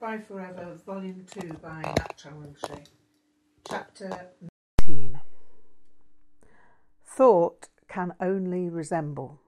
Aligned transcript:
By 0.00 0.18
Forever, 0.18 0.78
Volume 0.86 1.24
2 1.28 1.54
by 1.54 1.82
ah. 1.84 1.94
Nat 1.98 2.16
Chawanshi. 2.16 2.86
Chapter 3.68 4.30
19 4.80 5.20
Thought 7.04 7.68
can 7.88 8.14
only 8.20 8.68
resemble. 8.68 9.40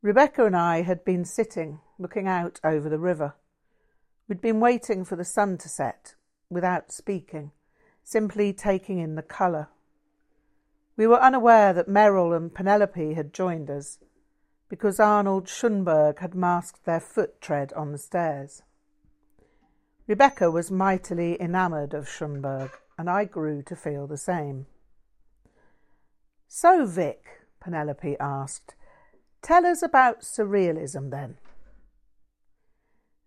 Rebecca 0.00 0.46
and 0.46 0.56
I 0.56 0.80
had 0.80 1.04
been 1.04 1.26
sitting, 1.26 1.80
looking 1.98 2.26
out 2.26 2.58
over 2.64 2.88
the 2.88 2.98
river. 2.98 3.34
We'd 4.26 4.40
been 4.40 4.60
waiting 4.60 5.04
for 5.04 5.14
the 5.14 5.26
sun 5.26 5.58
to 5.58 5.68
set, 5.68 6.14
without 6.48 6.90
speaking, 6.90 7.52
simply 8.02 8.54
taking 8.54 8.98
in 8.98 9.14
the 9.14 9.22
colour. 9.22 9.68
We 10.96 11.06
were 11.06 11.20
unaware 11.20 11.74
that 11.74 11.86
Merrill 11.86 12.32
and 12.32 12.54
Penelope 12.54 13.12
had 13.12 13.34
joined 13.34 13.68
us, 13.68 13.98
because 14.70 14.98
Arnold 14.98 15.48
Schönberg 15.48 16.20
had 16.20 16.34
masked 16.34 16.86
their 16.86 17.00
foot 17.00 17.42
tread 17.42 17.74
on 17.74 17.92
the 17.92 17.98
stairs. 17.98 18.62
Rebecca 20.10 20.50
was 20.50 20.72
mightily 20.72 21.40
enamoured 21.40 21.94
of 21.94 22.08
Schönberg, 22.08 22.72
and 22.98 23.08
I 23.08 23.24
grew 23.24 23.62
to 23.62 23.76
feel 23.76 24.08
the 24.08 24.16
same. 24.16 24.66
So, 26.48 26.84
Vic, 26.84 27.46
Penelope 27.60 28.16
asked, 28.18 28.74
tell 29.40 29.64
us 29.64 29.84
about 29.84 30.22
surrealism 30.22 31.12
then. 31.12 31.36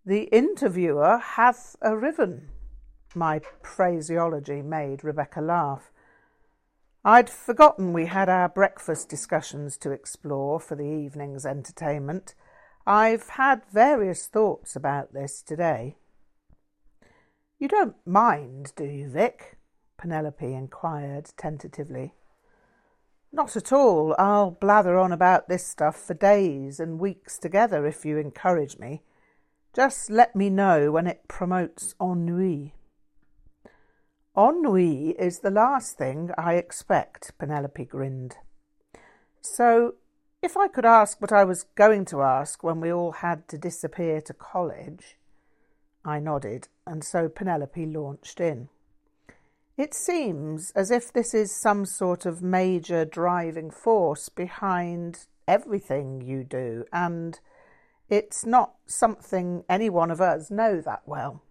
The 0.04 0.24
interviewer 0.24 1.16
hath 1.16 1.74
a 1.80 1.96
riven. 1.96 2.50
My 3.14 3.40
phraseology 3.62 4.60
made 4.60 5.02
Rebecca 5.02 5.40
laugh. 5.40 5.90
I'd 7.02 7.30
forgotten 7.30 7.94
we 7.94 8.04
had 8.04 8.28
our 8.28 8.50
breakfast 8.50 9.08
discussions 9.08 9.78
to 9.78 9.90
explore 9.90 10.60
for 10.60 10.74
the 10.74 10.84
evening's 10.84 11.46
entertainment. 11.46 12.34
I've 12.86 13.30
had 13.30 13.62
various 13.72 14.26
thoughts 14.26 14.76
about 14.76 15.14
this 15.14 15.40
today. 15.40 15.96
You 17.58 17.68
don't 17.68 17.96
mind, 18.04 18.72
do 18.76 18.84
you, 18.84 19.08
Vic? 19.08 19.56
Penelope 19.96 20.52
inquired 20.52 21.30
tentatively. 21.36 22.14
Not 23.32 23.56
at 23.56 23.72
all. 23.72 24.14
I'll 24.18 24.52
blather 24.52 24.98
on 24.98 25.12
about 25.12 25.48
this 25.48 25.66
stuff 25.66 25.96
for 25.96 26.14
days 26.14 26.78
and 26.78 27.00
weeks 27.00 27.38
together 27.38 27.86
if 27.86 28.04
you 28.04 28.18
encourage 28.18 28.78
me. 28.78 29.02
Just 29.74 30.10
let 30.10 30.36
me 30.36 30.50
know 30.50 30.92
when 30.92 31.06
it 31.06 31.26
promotes 31.26 31.94
ennui. 32.00 32.74
Ennui 34.36 35.10
is 35.18 35.40
the 35.40 35.50
last 35.50 35.96
thing 35.96 36.30
I 36.36 36.54
expect, 36.54 37.36
Penelope 37.38 37.84
grinned. 37.84 38.36
So, 39.40 39.94
if 40.42 40.56
I 40.56 40.68
could 40.68 40.84
ask 40.84 41.20
what 41.20 41.32
I 41.32 41.44
was 41.44 41.64
going 41.74 42.04
to 42.06 42.22
ask 42.22 42.62
when 42.62 42.80
we 42.80 42.92
all 42.92 43.12
had 43.12 43.48
to 43.48 43.58
disappear 43.58 44.20
to 44.22 44.34
college, 44.34 45.16
I 46.04 46.20
nodded, 46.20 46.68
and 46.86 47.02
so 47.02 47.28
Penelope 47.28 47.86
launched 47.86 48.40
in. 48.40 48.68
It 49.76 49.94
seems 49.94 50.70
as 50.76 50.90
if 50.90 51.12
this 51.12 51.34
is 51.34 51.60
some 51.60 51.84
sort 51.84 52.26
of 52.26 52.42
major 52.42 53.04
driving 53.04 53.70
force 53.70 54.28
behind 54.28 55.26
everything 55.48 56.20
you 56.20 56.44
do, 56.44 56.84
and 56.92 57.40
it's 58.08 58.46
not 58.46 58.74
something 58.86 59.64
any 59.68 59.90
one 59.90 60.10
of 60.10 60.20
us 60.20 60.50
know 60.50 60.80
that 60.80 61.02
well. 61.06 61.42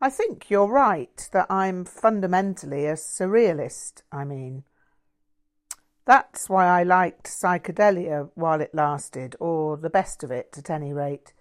I 0.00 0.10
think 0.10 0.50
you're 0.50 0.70
right 0.70 1.28
that 1.32 1.46
I'm 1.50 1.84
fundamentally 1.84 2.86
a 2.86 2.94
surrealist, 2.94 4.02
I 4.12 4.24
mean. 4.24 4.64
That's 6.06 6.48
why 6.48 6.66
I 6.66 6.82
liked 6.82 7.26
psychedelia 7.26 8.30
while 8.34 8.60
it 8.60 8.74
lasted, 8.74 9.36
or 9.40 9.76
the 9.76 9.90
best 9.90 10.22
of 10.22 10.30
it 10.30 10.54
at 10.58 10.70
any 10.70 10.92
rate 10.92 11.32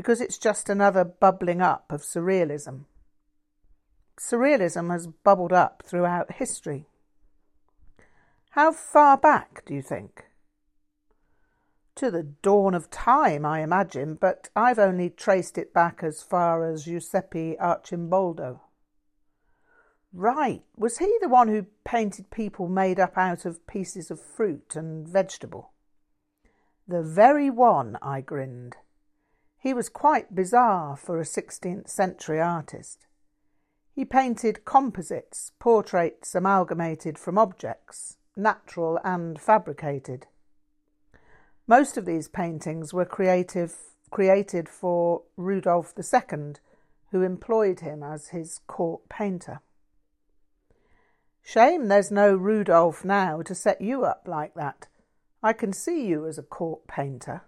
because 0.00 0.22
it's 0.22 0.38
just 0.38 0.70
another 0.70 1.04
bubbling 1.04 1.60
up 1.60 1.92
of 1.92 2.00
surrealism. 2.00 2.86
Surrealism 4.18 4.90
has 4.90 5.06
bubbled 5.06 5.52
up 5.52 5.82
throughout 5.84 6.36
history. 6.36 6.86
How 8.52 8.72
far 8.72 9.18
back 9.18 9.62
do 9.66 9.74
you 9.74 9.82
think? 9.82 10.24
To 11.96 12.10
the 12.10 12.22
dawn 12.22 12.72
of 12.72 12.88
time, 12.88 13.44
I 13.44 13.60
imagine, 13.60 14.14
but 14.14 14.48
I've 14.56 14.78
only 14.78 15.10
traced 15.10 15.58
it 15.58 15.74
back 15.74 16.02
as 16.02 16.22
far 16.22 16.64
as 16.64 16.86
Giuseppe 16.86 17.56
Arcimboldo. 17.60 18.60
Right, 20.14 20.62
was 20.78 20.96
he 20.96 21.14
the 21.20 21.28
one 21.28 21.48
who 21.48 21.66
painted 21.84 22.30
people 22.30 22.68
made 22.68 22.98
up 22.98 23.18
out 23.18 23.44
of 23.44 23.66
pieces 23.66 24.10
of 24.10 24.18
fruit 24.18 24.76
and 24.76 25.06
vegetable? 25.06 25.72
The 26.88 27.02
very 27.02 27.50
one, 27.50 27.98
I 28.00 28.22
grinned. 28.22 28.76
He 29.60 29.74
was 29.74 29.90
quite 29.90 30.34
bizarre 30.34 30.96
for 30.96 31.20
a 31.20 31.24
16th 31.24 31.88
century 31.88 32.40
artist. 32.40 33.06
He 33.94 34.06
painted 34.06 34.64
composites, 34.64 35.52
portraits 35.58 36.34
amalgamated 36.34 37.18
from 37.18 37.36
objects, 37.36 38.16
natural 38.34 38.98
and 39.04 39.38
fabricated. 39.38 40.26
Most 41.66 41.98
of 41.98 42.06
these 42.06 42.26
paintings 42.26 42.94
were 42.94 43.04
creative, 43.04 43.76
created 44.10 44.66
for 44.66 45.24
Rudolph 45.36 45.92
II, 45.98 46.54
who 47.10 47.20
employed 47.20 47.80
him 47.80 48.02
as 48.02 48.28
his 48.28 48.60
court 48.66 49.10
painter. 49.10 49.60
Shame 51.42 51.88
there's 51.88 52.10
no 52.10 52.34
Rudolf 52.34 53.04
now 53.04 53.42
to 53.42 53.54
set 53.54 53.82
you 53.82 54.04
up 54.06 54.26
like 54.26 54.54
that. 54.54 54.88
I 55.42 55.52
can 55.52 55.74
see 55.74 56.06
you 56.06 56.26
as 56.26 56.38
a 56.38 56.42
court 56.42 56.86
painter. 56.86 57.42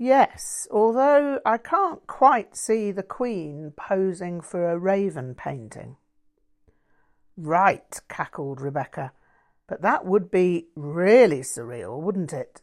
Yes, 0.00 0.68
although 0.70 1.40
I 1.44 1.58
can't 1.58 2.06
quite 2.06 2.54
see 2.54 2.92
the 2.92 3.02
Queen 3.02 3.72
posing 3.76 4.40
for 4.40 4.70
a 4.70 4.78
raven 4.78 5.34
painting. 5.34 5.96
Right, 7.36 8.00
cackled 8.08 8.60
Rebecca, 8.60 9.10
but 9.66 9.82
that 9.82 10.06
would 10.06 10.30
be 10.30 10.68
really 10.76 11.40
surreal, 11.40 12.00
wouldn't 12.00 12.32
it? 12.32 12.62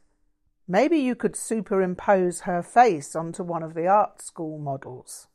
Maybe 0.65 0.97
you 0.97 1.13
could 1.13 1.35
superimpose 1.35 2.41
her 2.41 2.63
face 2.63 3.17
onto 3.17 3.43
one 3.43 3.63
of 3.63 3.73
the 3.73 3.85
art 3.85 4.21
school 4.21 4.57
models. 4.57 5.27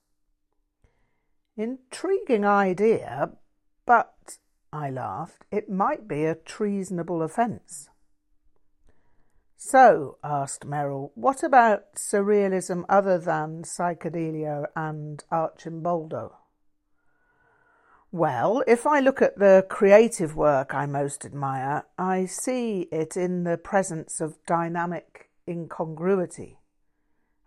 Intriguing 1.54 2.46
idea, 2.46 3.32
but, 3.84 4.38
I 4.72 4.88
laughed, 4.88 5.44
it 5.52 5.68
might 5.68 6.08
be 6.08 6.24
a 6.24 6.34
treasonable 6.34 7.20
offence. 7.22 7.89
So, 9.62 10.16
asked 10.24 10.64
Merrill, 10.64 11.12
what 11.14 11.42
about 11.42 11.94
surrealism 11.94 12.86
other 12.88 13.18
than 13.18 13.62
psychedelia 13.62 14.68
and 14.74 15.22
Arcimboldo? 15.30 16.32
Well, 18.10 18.64
if 18.66 18.86
I 18.86 19.00
look 19.00 19.20
at 19.20 19.38
the 19.38 19.66
creative 19.68 20.34
work 20.34 20.72
I 20.72 20.86
most 20.86 21.26
admire, 21.26 21.84
I 21.98 22.24
see 22.24 22.88
it 22.90 23.18
in 23.18 23.44
the 23.44 23.58
presence 23.58 24.18
of 24.22 24.42
dynamic 24.46 25.28
incongruity. 25.46 26.58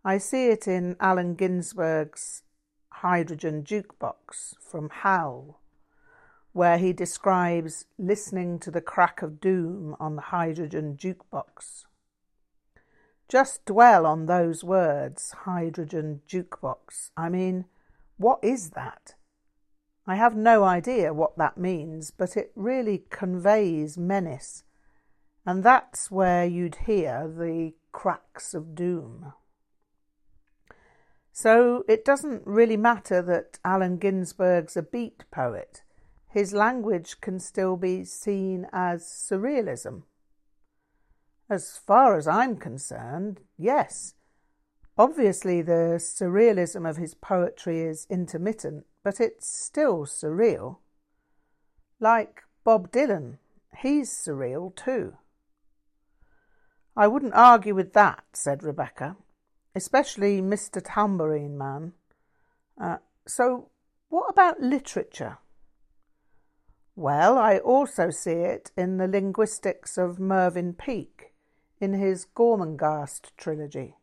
I 0.06 0.20
see 0.20 0.50
it 0.50 0.68
in 0.68 0.96
Allen 1.00 1.34
Ginsberg's 1.34 2.44
Hydrogen 2.90 3.64
Jukebox 3.64 4.54
from 4.62 4.90
Howl, 4.90 5.60
where 6.52 6.78
he 6.78 6.94
describes 6.94 7.86
listening 7.98 8.60
to 8.60 8.70
the 8.70 8.82
crack 8.82 9.24
of 9.24 9.42
doom 9.42 9.96
on 10.00 10.16
the 10.16 10.22
hydrogen 10.22 10.96
jukebox 10.96 11.86
just 13.28 13.66
dwell 13.66 14.06
on 14.06 14.26
those 14.26 14.64
words, 14.64 15.32
hydrogen 15.46 16.22
jukebox. 16.28 17.12
I 17.18 17.30
mean, 17.30 17.66
what 18.18 18.40
is 18.44 18.72
that? 18.72 19.16
I 20.06 20.16
have 20.16 20.36
no 20.36 20.64
idea 20.64 21.14
what 21.14 21.38
that 21.38 21.58
means, 21.58 22.12
but 22.12 22.36
it 22.36 22.52
really 22.56 23.06
conveys 23.10 23.98
menace. 23.98 24.64
And 25.46 25.64
that's 25.64 26.12
where 26.12 26.46
you'd 26.46 26.76
hear 26.88 27.28
the 27.28 27.74
cracks 27.92 28.54
of 28.54 28.76
doom. 28.76 29.34
So 31.32 31.84
it 31.88 32.06
doesn't 32.06 32.46
really 32.46 32.78
matter 32.78 33.22
that 33.24 33.58
Allen 33.66 33.98
Ginsberg's 33.98 34.78
a 34.78 34.84
beat 34.84 35.24
poet. 35.32 35.82
His 36.30 36.54
language 36.54 37.22
can 37.22 37.40
still 37.40 37.76
be 37.78 38.04
seen 38.04 38.68
as 38.72 39.04
surrealism. 39.04 40.04
As 41.54 41.78
far 41.78 42.18
as 42.18 42.28
I'm 42.28 42.58
concerned, 42.58 43.42
yes. 43.60 44.16
Obviously, 44.98 45.62
the 45.62 46.00
surrealism 46.00 46.90
of 46.90 46.98
his 46.98 47.14
poetry 47.14 47.82
is 47.82 48.08
intermittent, 48.10 48.88
but 49.04 49.20
it's 49.20 49.46
still 49.48 50.08
surreal. 50.08 50.78
Like 52.00 52.42
Bob 52.64 52.92
Dylan, 52.92 53.38
he's 53.78 54.10
surreal 54.10 54.76
too. 54.76 55.14
I 56.98 57.08
wouldn't 57.08 57.36
argue 57.36 57.76
with 57.76 57.94
that, 57.94 58.24
said 58.34 58.64
Rebecca, 58.64 59.16
especially 59.76 60.42
Mr. 60.42 60.82
Tambourine 60.84 61.56
Man. 61.56 61.94
Uh, 62.82 62.98
so, 63.28 63.70
what 64.10 64.26
about 64.28 64.60
literature? 64.60 65.38
Well, 66.96 67.38
I 67.38 67.60
also 67.60 68.10
see 68.10 68.32
it 68.32 68.72
in 68.76 68.98
the 68.98 69.08
linguistics 69.08 70.00
of 70.00 70.20
Mervyn 70.20 70.74
Peake 70.74 71.33
in 71.84 71.92
his 71.92 72.26
Gormenghast 72.34 73.36
trilogy. 73.36 73.98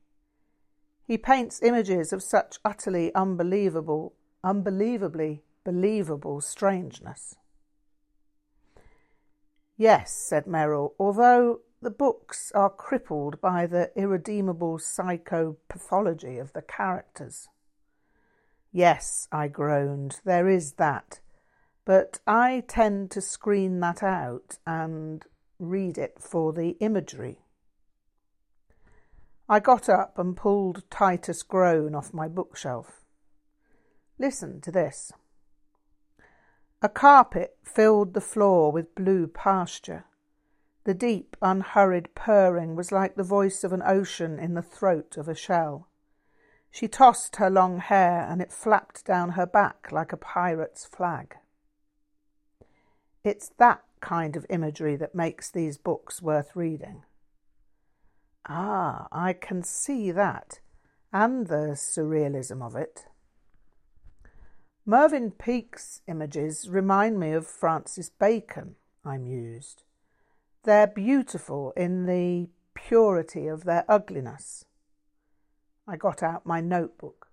He 1.03 1.17
paints 1.17 1.63
images 1.63 2.13
of 2.13 2.23
such 2.23 2.59
utterly 2.63 3.13
unbelievable, 3.15 4.13
unbelievably 4.45 5.43
believable 5.65 6.43
strangeness. 6.43 7.37
Yes, 9.79 10.13
said 10.13 10.47
Merrill, 10.47 10.95
although 10.99 11.61
the 11.81 11.91
books 11.91 12.53
are 12.55 12.69
crippled 12.69 13.41
by 13.41 13.67
the 13.67 13.91
irredeemable 13.97 14.77
psychopathology 14.77 16.39
of 16.39 16.53
the 16.53 16.61
characters. 16.61 17.49
Yes, 18.71 19.27
I 19.33 19.49
groaned, 19.49 20.21
there 20.27 20.51
is 20.51 20.75
that. 20.75 21.21
But 21.87 22.21
I 22.27 22.63
tend 22.69 23.11
to 23.13 23.23
screen 23.23 23.81
that 23.81 24.03
out 24.03 24.59
and 24.67 25.25
read 25.59 25.97
it 25.97 26.19
for 26.21 26.53
the 26.53 26.77
imagery. 26.81 27.39
I 29.51 29.59
got 29.59 29.89
up 29.89 30.17
and 30.17 30.37
pulled 30.37 30.89
Titus 30.93 31.43
Groan 31.43 31.93
off 31.93 32.15
my 32.15 32.29
bookshelf. 32.29 33.01
Listen 34.17 34.61
to 34.61 34.71
this. 34.71 35.11
A 36.83 36.89
carpet 36.89 37.57
filled 37.65 38.15
the 38.15 38.21
floor 38.21 38.71
with 38.71 38.95
blue 38.95 39.27
pasture. 39.27 40.05
The 40.85 40.95
deep, 40.95 41.37
unhurried 41.43 42.15
purring 42.15 42.77
was 42.77 42.93
like 42.93 43.17
the 43.17 43.25
voice 43.25 43.65
of 43.65 43.73
an 43.73 43.83
ocean 43.85 44.39
in 44.39 44.55
the 44.55 44.63
throat 44.63 45.17
of 45.17 45.29
a 45.29 45.35
shell. 45.35 45.89
She 46.71 46.87
tossed 46.87 47.35
her 47.37 47.51
long 47.51 47.79
hair, 47.79 48.25
and 48.31 48.41
it 48.41 48.53
flapped 48.53 49.05
down 49.05 49.31
her 49.31 49.47
back 49.47 49.91
like 49.91 50.13
a 50.13 50.17
pirate's 50.17 50.85
flag. 50.85 51.35
It's 53.25 53.51
that 53.59 53.83
kind 54.01 54.37
of 54.37 54.47
imagery 54.49 54.95
that 54.95 55.13
makes 55.13 55.51
these 55.51 55.77
books 55.77 56.23
worth 56.23 56.55
reading. 56.55 57.03
Ah, 58.49 59.07
I 59.13 59.33
can 59.33 59.63
see 59.63 60.11
that, 60.11 60.61
and 61.13 61.47
the 61.47 61.75
surrealism 61.75 62.63
of 62.63 62.75
it. 62.75 63.07
Mervyn 64.87 65.31
Peake's 65.31 66.03
images 66.09 66.69
remind 66.69 67.21
me 67.21 67.33
of 67.33 67.47
Francis 67.47 68.11
Bacon, 68.11 68.77
I 69.05 69.19
mused. 69.19 69.85
They're 70.65 70.87
beautiful 70.87 71.73
in 71.77 72.07
the 72.07 72.49
purity 72.75 73.47
of 73.47 73.65
their 73.65 73.85
ugliness. 73.89 74.65
I 75.87 75.97
got 75.97 76.23
out 76.23 76.47
my 76.47 76.61
notebook. 76.61 77.29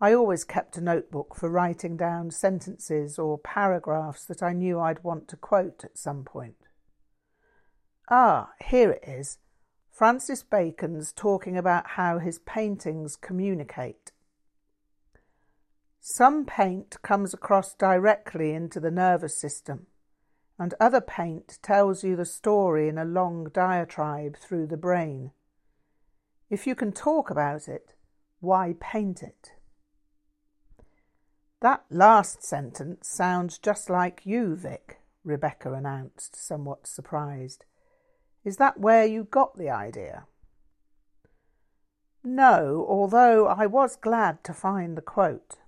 I 0.00 0.14
always 0.14 0.44
kept 0.44 0.76
a 0.76 0.80
notebook 0.80 1.36
for 1.36 1.48
writing 1.48 1.96
down 1.96 2.30
sentences 2.32 3.18
or 3.18 3.38
paragraphs 3.38 4.24
that 4.24 4.42
I 4.42 4.52
knew 4.52 4.80
I'd 4.80 5.04
want 5.04 5.28
to 5.28 5.36
quote 5.36 5.84
at 5.84 5.96
some 5.96 6.24
point. 6.24 6.56
Ah, 8.10 8.50
here 8.64 8.90
it 8.90 9.04
is. 9.06 9.38
Francis 9.92 10.42
Bacon's 10.42 11.12
talking 11.12 11.58
about 11.58 11.86
how 11.86 12.18
his 12.18 12.38
paintings 12.38 13.14
communicate. 13.14 14.10
Some 16.00 16.46
paint 16.46 16.96
comes 17.02 17.34
across 17.34 17.74
directly 17.74 18.54
into 18.54 18.80
the 18.80 18.90
nervous 18.90 19.36
system, 19.36 19.86
and 20.58 20.72
other 20.80 21.02
paint 21.02 21.58
tells 21.60 22.02
you 22.02 22.16
the 22.16 22.24
story 22.24 22.88
in 22.88 22.96
a 22.96 23.04
long 23.04 23.50
diatribe 23.52 24.38
through 24.38 24.66
the 24.66 24.78
brain. 24.78 25.30
If 26.48 26.66
you 26.66 26.74
can 26.74 26.92
talk 26.92 27.28
about 27.28 27.68
it, 27.68 27.94
why 28.40 28.74
paint 28.80 29.22
it? 29.22 29.52
That 31.60 31.84
last 31.90 32.42
sentence 32.42 33.08
sounds 33.08 33.58
just 33.58 33.90
like 33.90 34.22
you, 34.24 34.56
Vic, 34.56 35.00
Rebecca 35.22 35.74
announced, 35.74 36.34
somewhat 36.34 36.86
surprised. 36.86 37.66
Is 38.44 38.56
that 38.56 38.80
where 38.80 39.06
you 39.06 39.24
got 39.24 39.56
the 39.56 39.70
idea? 39.70 40.26
No, 42.24 42.86
although 42.88 43.46
I 43.46 43.66
was 43.66 43.96
glad 43.96 44.44
to 44.44 44.52
find 44.52 44.96
the 44.96 45.02
quote. 45.02 45.58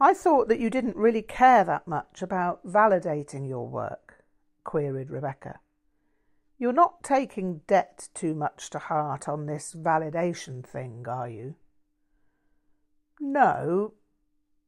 I 0.00 0.12
thought 0.12 0.48
that 0.48 0.60
you 0.60 0.68
didn't 0.68 0.96
really 0.96 1.22
care 1.22 1.64
that 1.64 1.88
much 1.88 2.20
about 2.20 2.66
validating 2.66 3.48
your 3.48 3.66
work, 3.66 4.24
queried 4.64 5.10
Rebecca. 5.10 5.60
You're 6.58 6.72
not 6.72 7.02
taking 7.02 7.60
Det 7.66 8.08
too 8.14 8.34
much 8.34 8.70
to 8.70 8.78
heart 8.78 9.28
on 9.28 9.46
this 9.46 9.74
validation 9.74 10.64
thing, 10.64 11.06
are 11.08 11.28
you? 11.28 11.54
No, 13.20 13.94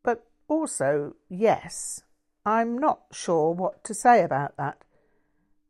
but 0.02 0.26
also 0.48 1.14
yes. 1.28 2.02
I'm 2.44 2.78
not 2.78 3.02
sure 3.12 3.52
what 3.52 3.84
to 3.84 3.94
say 3.94 4.22
about 4.22 4.56
that. 4.56 4.84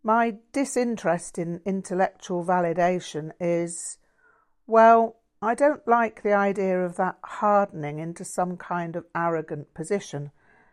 My 0.02 0.36
disinterest 0.52 1.38
in 1.38 1.60
intellectual 1.64 2.44
validation 2.44 3.32
is, 3.40 3.98
well, 4.66 5.16
I 5.42 5.54
don't 5.54 5.86
like 5.86 6.22
the 6.22 6.32
idea 6.32 6.84
of 6.84 6.96
that 6.96 7.18
hardening 7.22 7.98
into 7.98 8.24
some 8.24 8.56
kind 8.56 8.96
of 8.96 9.06
arrogant 9.14 9.74
position. 9.74 10.30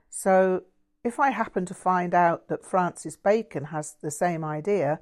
So, 0.10 0.64
if 1.04 1.20
I 1.20 1.30
happen 1.30 1.66
to 1.68 1.74
find 1.74 2.16
out 2.16 2.48
that 2.48 2.66
Francis 2.66 3.16
Bacon 3.16 3.66
has 3.66 3.96
the 4.02 4.10
same 4.10 4.44
idea, 4.44 5.02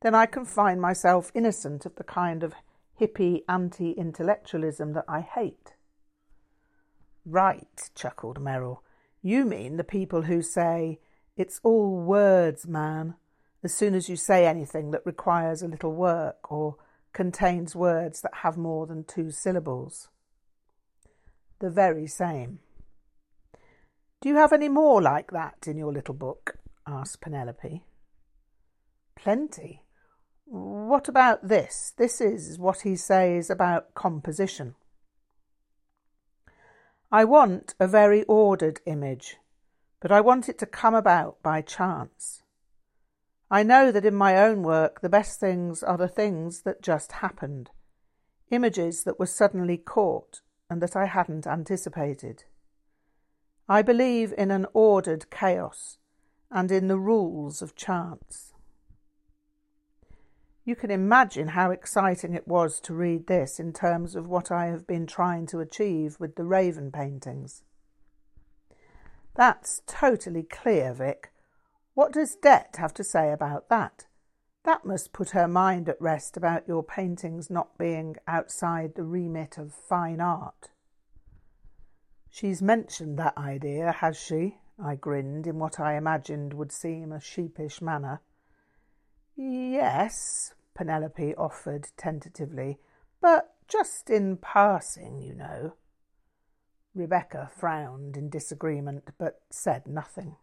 then 0.00 0.14
I 0.14 0.26
can 0.26 0.44
find 0.44 0.80
myself 0.80 1.30
innocent 1.34 1.84
of 1.84 1.96
the 1.96 2.04
kind 2.04 2.42
of 2.42 2.54
hippie 3.00 3.42
anti 3.48 3.92
intellectualism 3.92 4.92
that 4.94 5.04
I 5.08 5.20
hate. 5.20 5.74
Right, 7.24 7.90
chuckled 7.94 8.40
Merrill. 8.40 8.82
You 9.20 9.44
mean 9.44 9.76
the 9.76 9.84
people 9.84 10.22
who 10.22 10.40
say, 10.40 11.00
it's 11.36 11.60
all 11.62 11.96
words, 11.96 12.66
man, 12.66 13.14
as 13.66 13.74
soon 13.74 13.96
as 13.96 14.08
you 14.08 14.14
say 14.14 14.46
anything 14.46 14.92
that 14.92 15.04
requires 15.04 15.60
a 15.60 15.66
little 15.66 15.92
work 15.92 16.52
or 16.52 16.76
contains 17.12 17.74
words 17.74 18.20
that 18.20 18.42
have 18.42 18.56
more 18.56 18.86
than 18.86 19.02
two 19.02 19.32
syllables. 19.32 20.08
The 21.58 21.68
very 21.68 22.06
same. 22.06 22.60
Do 24.20 24.28
you 24.28 24.36
have 24.36 24.52
any 24.52 24.68
more 24.68 25.02
like 25.02 25.32
that 25.32 25.66
in 25.66 25.76
your 25.76 25.92
little 25.92 26.14
book? 26.14 26.58
asked 26.86 27.20
Penelope. 27.20 27.84
Plenty. 29.16 29.82
What 30.44 31.08
about 31.08 31.48
this? 31.48 31.92
This 31.98 32.20
is 32.20 32.60
what 32.60 32.82
he 32.82 32.94
says 32.94 33.50
about 33.50 33.94
composition. 33.94 34.76
I 37.10 37.24
want 37.24 37.74
a 37.80 37.88
very 37.88 38.22
ordered 38.28 38.80
image, 38.86 39.38
but 39.98 40.12
I 40.12 40.20
want 40.20 40.48
it 40.48 40.56
to 40.60 40.66
come 40.66 40.94
about 40.94 41.42
by 41.42 41.62
chance. 41.62 42.44
I 43.50 43.62
know 43.62 43.92
that 43.92 44.04
in 44.04 44.14
my 44.14 44.36
own 44.36 44.62
work 44.62 45.00
the 45.00 45.08
best 45.08 45.38
things 45.38 45.82
are 45.82 45.96
the 45.96 46.08
things 46.08 46.62
that 46.62 46.82
just 46.82 47.12
happened, 47.12 47.70
images 48.50 49.04
that 49.04 49.18
were 49.18 49.26
suddenly 49.26 49.76
caught 49.76 50.40
and 50.68 50.82
that 50.82 50.96
I 50.96 51.06
hadn't 51.06 51.46
anticipated. 51.46 52.44
I 53.68 53.82
believe 53.82 54.34
in 54.36 54.50
an 54.50 54.66
ordered 54.72 55.30
chaos 55.30 55.98
and 56.50 56.70
in 56.72 56.88
the 56.88 56.98
rules 56.98 57.62
of 57.62 57.76
chance. 57.76 58.52
You 60.64 60.74
can 60.74 60.90
imagine 60.90 61.48
how 61.48 61.70
exciting 61.70 62.34
it 62.34 62.48
was 62.48 62.80
to 62.80 62.94
read 62.94 63.28
this 63.28 63.60
in 63.60 63.72
terms 63.72 64.16
of 64.16 64.26
what 64.26 64.50
I 64.50 64.66
have 64.66 64.84
been 64.84 65.06
trying 65.06 65.46
to 65.48 65.60
achieve 65.60 66.16
with 66.18 66.34
the 66.34 66.44
Raven 66.44 66.90
paintings. 66.90 67.62
That's 69.36 69.82
totally 69.86 70.42
clear, 70.42 70.92
Vic, 70.92 71.30
what 71.96 72.12
does 72.12 72.36
Det 72.36 72.76
have 72.76 72.92
to 72.92 73.02
say 73.02 73.32
about 73.32 73.70
that? 73.70 74.04
That 74.64 74.84
must 74.84 75.14
put 75.14 75.30
her 75.30 75.48
mind 75.48 75.88
at 75.88 75.98
rest 75.98 76.36
about 76.36 76.68
your 76.68 76.82
paintings 76.82 77.48
not 77.48 77.78
being 77.78 78.16
outside 78.28 78.94
the 78.94 79.02
remit 79.02 79.56
of 79.56 79.72
fine 79.72 80.20
art. 80.20 80.68
She's 82.28 82.60
mentioned 82.60 83.18
that 83.18 83.38
idea, 83.38 83.92
has 83.92 84.14
she? 84.14 84.58
I 84.78 84.96
grinned 84.96 85.46
in 85.46 85.58
what 85.58 85.80
I 85.80 85.96
imagined 85.96 86.52
would 86.52 86.70
seem 86.70 87.12
a 87.12 87.20
sheepish 87.20 87.80
manner. 87.80 88.20
Yes, 89.34 90.52
Penelope 90.74 91.34
offered 91.36 91.88
tentatively, 91.96 92.78
but 93.22 93.54
just 93.68 94.10
in 94.10 94.36
passing, 94.36 95.22
you 95.22 95.32
know. 95.32 95.76
Rebecca 96.94 97.50
frowned 97.56 98.18
in 98.18 98.28
disagreement, 98.28 99.12
but 99.16 99.40
said 99.48 99.86
nothing. 99.86 100.36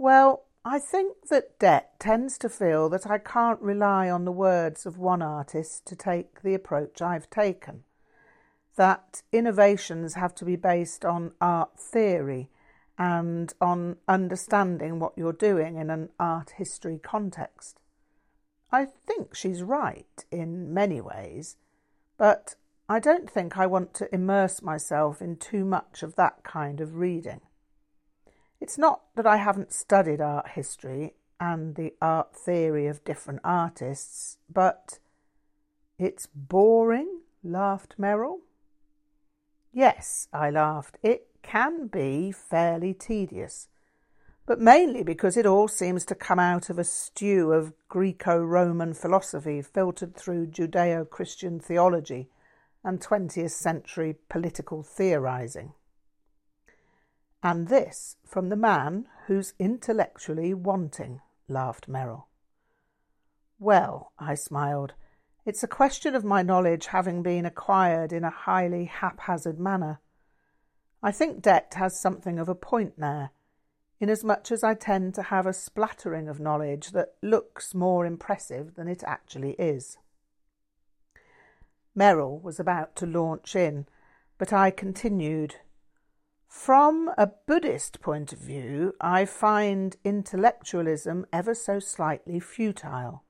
Well, 0.00 0.46
I 0.64 0.78
think 0.78 1.28
that 1.28 1.58
Det 1.58 1.84
tends 1.98 2.38
to 2.38 2.48
feel 2.48 2.88
that 2.88 3.06
I 3.10 3.18
can't 3.18 3.60
rely 3.60 4.08
on 4.08 4.24
the 4.24 4.32
words 4.32 4.86
of 4.86 4.96
one 4.96 5.20
artist 5.20 5.84
to 5.88 5.94
take 5.94 6.40
the 6.40 6.54
approach 6.54 7.02
I've 7.02 7.28
taken. 7.28 7.84
That 8.76 9.20
innovations 9.30 10.14
have 10.14 10.34
to 10.36 10.46
be 10.46 10.56
based 10.56 11.04
on 11.04 11.32
art 11.38 11.78
theory 11.78 12.48
and 12.96 13.52
on 13.60 13.98
understanding 14.08 15.00
what 15.00 15.18
you're 15.18 15.34
doing 15.34 15.76
in 15.76 15.90
an 15.90 16.08
art 16.18 16.52
history 16.56 16.98
context. 16.98 17.78
I 18.72 18.86
think 18.86 19.34
she's 19.34 19.62
right 19.62 20.24
in 20.30 20.72
many 20.72 21.02
ways, 21.02 21.56
but 22.16 22.54
I 22.88 23.00
don't 23.00 23.28
think 23.30 23.58
I 23.58 23.66
want 23.66 23.92
to 23.96 24.14
immerse 24.14 24.62
myself 24.62 25.20
in 25.20 25.36
too 25.36 25.66
much 25.66 26.02
of 26.02 26.16
that 26.16 26.42
kind 26.42 26.80
of 26.80 26.96
reading. 26.96 27.42
It's 28.60 28.76
not 28.76 29.02
that 29.16 29.26
I 29.26 29.38
haven't 29.38 29.72
studied 29.72 30.20
art 30.20 30.50
history 30.50 31.14
and 31.40 31.74
the 31.74 31.94
art 32.02 32.36
theory 32.36 32.86
of 32.86 33.04
different 33.04 33.40
artists, 33.42 34.36
but 34.52 34.98
It's 35.98 36.26
boring, 36.26 37.20
laughed 37.44 37.94
Merrill. 37.98 38.40
Yes, 39.72 40.28
I 40.32 40.50
laughed, 40.50 40.96
it 41.02 41.28
can 41.42 41.88
be 41.88 42.32
fairly 42.32 42.94
tedious, 42.94 43.68
but 44.46 44.58
mainly 44.60 45.02
because 45.02 45.36
it 45.36 45.44
all 45.44 45.68
seems 45.68 46.06
to 46.06 46.14
come 46.14 46.38
out 46.38 46.70
of 46.70 46.78
a 46.78 46.84
stew 46.84 47.52
of 47.52 47.74
Greco 47.88 48.42
Roman 48.42 48.94
philosophy 48.94 49.60
filtered 49.60 50.16
through 50.16 50.46
Judeo 50.46 51.08
Christian 51.08 51.60
theology 51.60 52.30
and 52.82 52.98
20th 52.98 53.50
century 53.50 54.16
political 54.28 54.82
theorising. 54.82 55.74
And 57.42 57.68
this 57.68 58.16
from 58.26 58.48
the 58.48 58.56
man 58.56 59.06
who's 59.26 59.54
intellectually 59.58 60.52
wanting, 60.52 61.20
laughed 61.48 61.88
Merrill. 61.88 62.28
Well, 63.58 64.12
I 64.18 64.34
smiled, 64.34 64.94
it's 65.46 65.62
a 65.62 65.68
question 65.68 66.14
of 66.14 66.24
my 66.24 66.42
knowledge 66.42 66.86
having 66.86 67.22
been 67.22 67.46
acquired 67.46 68.12
in 68.12 68.24
a 68.24 68.30
highly 68.30 68.84
haphazard 68.84 69.58
manner. 69.58 70.00
I 71.02 71.12
think 71.12 71.42
Det 71.42 71.74
has 71.74 71.98
something 71.98 72.38
of 72.38 72.48
a 72.48 72.54
point 72.54 72.98
there, 72.98 73.30
inasmuch 74.00 74.52
as 74.52 74.62
I 74.62 74.74
tend 74.74 75.14
to 75.14 75.22
have 75.22 75.46
a 75.46 75.54
splattering 75.54 76.28
of 76.28 76.40
knowledge 76.40 76.90
that 76.90 77.14
looks 77.22 77.74
more 77.74 78.04
impressive 78.04 78.74
than 78.74 78.86
it 78.86 79.02
actually 79.06 79.52
is. 79.52 79.96
Merrill 81.94 82.38
was 82.38 82.60
about 82.60 82.94
to 82.96 83.06
launch 83.06 83.56
in, 83.56 83.86
but 84.36 84.52
I 84.52 84.70
continued. 84.70 85.56
From 86.50 87.12
a 87.16 87.28
Buddhist 87.28 88.00
point 88.00 88.32
of 88.32 88.40
view, 88.40 88.96
I 89.00 89.24
find 89.24 89.96
intellectualism 90.02 91.24
ever 91.32 91.54
so 91.54 91.78
slightly 91.78 92.40
futile. 92.40 93.22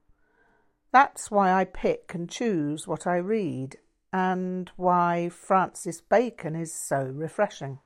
That's 0.90 1.30
why 1.30 1.52
I 1.52 1.66
pick 1.66 2.14
and 2.14 2.30
choose 2.30 2.88
what 2.88 3.06
I 3.06 3.16
read, 3.16 3.76
and 4.10 4.70
why 4.76 5.28
Francis 5.28 6.00
Bacon 6.00 6.56
is 6.56 6.72
so 6.72 7.02
refreshing. 7.02 7.80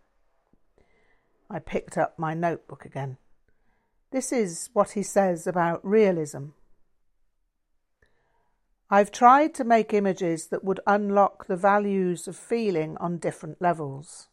I 1.51 1.59
picked 1.59 1.99
up 1.99 2.17
my 2.17 2.33
notebook 2.33 2.85
again. 2.85 3.17
This 4.13 4.31
is 4.33 4.71
what 4.73 4.93
he 4.93 5.03
says 5.03 5.49
about 5.49 5.85
realism. 5.85 6.51
I've 8.89 9.11
tried 9.11 9.53
to 9.55 9.65
make 9.65 9.93
images 9.93 10.47
that 10.47 10.63
would 10.63 10.79
unlock 10.87 11.49
the 11.49 11.57
values 11.57 12.29
of 12.29 12.37
feeling 12.37 12.97
on 12.99 13.19
different 13.19 13.61
levels. 13.61 14.29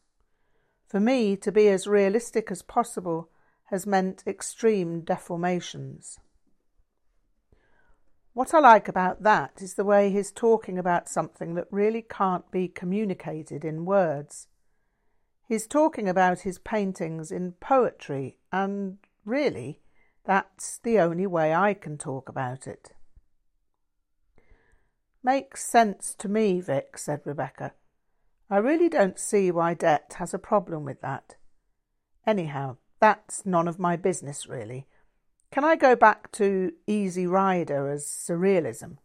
For 0.91 0.99
me, 0.99 1.37
to 1.37 1.53
be 1.53 1.69
as 1.69 1.87
realistic 1.87 2.51
as 2.51 2.61
possible 2.61 3.29
has 3.67 3.87
meant 3.87 4.23
extreme 4.27 5.03
deformations. 5.03 6.17
What 8.33 8.53
I 8.53 8.59
like 8.59 8.89
about 8.89 9.23
that 9.23 9.61
is 9.61 9.75
the 9.75 9.85
way 9.85 10.09
he's 10.09 10.33
talking 10.33 10.77
about 10.77 11.07
something 11.07 11.55
that 11.55 11.71
really 11.71 12.01
can't 12.01 12.51
be 12.51 12.67
communicated 12.67 13.63
in 13.63 13.85
words. 13.85 14.49
He's 15.47 15.65
talking 15.65 16.09
about 16.09 16.41
his 16.41 16.59
paintings 16.59 17.31
in 17.31 17.53
poetry, 17.53 18.35
and 18.51 18.97
really, 19.23 19.79
that's 20.25 20.77
the 20.79 20.99
only 20.99 21.25
way 21.25 21.53
I 21.53 21.73
can 21.73 21.97
talk 21.97 22.27
about 22.27 22.67
it. 22.67 22.91
Makes 25.23 25.71
sense 25.71 26.13
to 26.15 26.27
me, 26.27 26.59
Vic, 26.59 26.97
said 26.97 27.21
Rebecca. 27.23 27.75
I 28.51 28.57
really 28.57 28.89
don't 28.89 29.17
see 29.17 29.49
why 29.49 29.73
Det 29.75 30.15
has 30.17 30.33
a 30.33 30.37
problem 30.37 30.83
with 30.83 30.99
that. 30.99 31.37
Anyhow, 32.27 32.75
that's 32.99 33.45
none 33.45 33.65
of 33.65 33.79
my 33.79 33.95
business, 33.95 34.45
really. 34.45 34.87
Can 35.51 35.63
I 35.63 35.77
go 35.77 35.95
back 35.95 36.29
to 36.33 36.73
Easy 36.85 37.25
Rider 37.25 37.89
as 37.89 38.05
surrealism? 38.05 38.97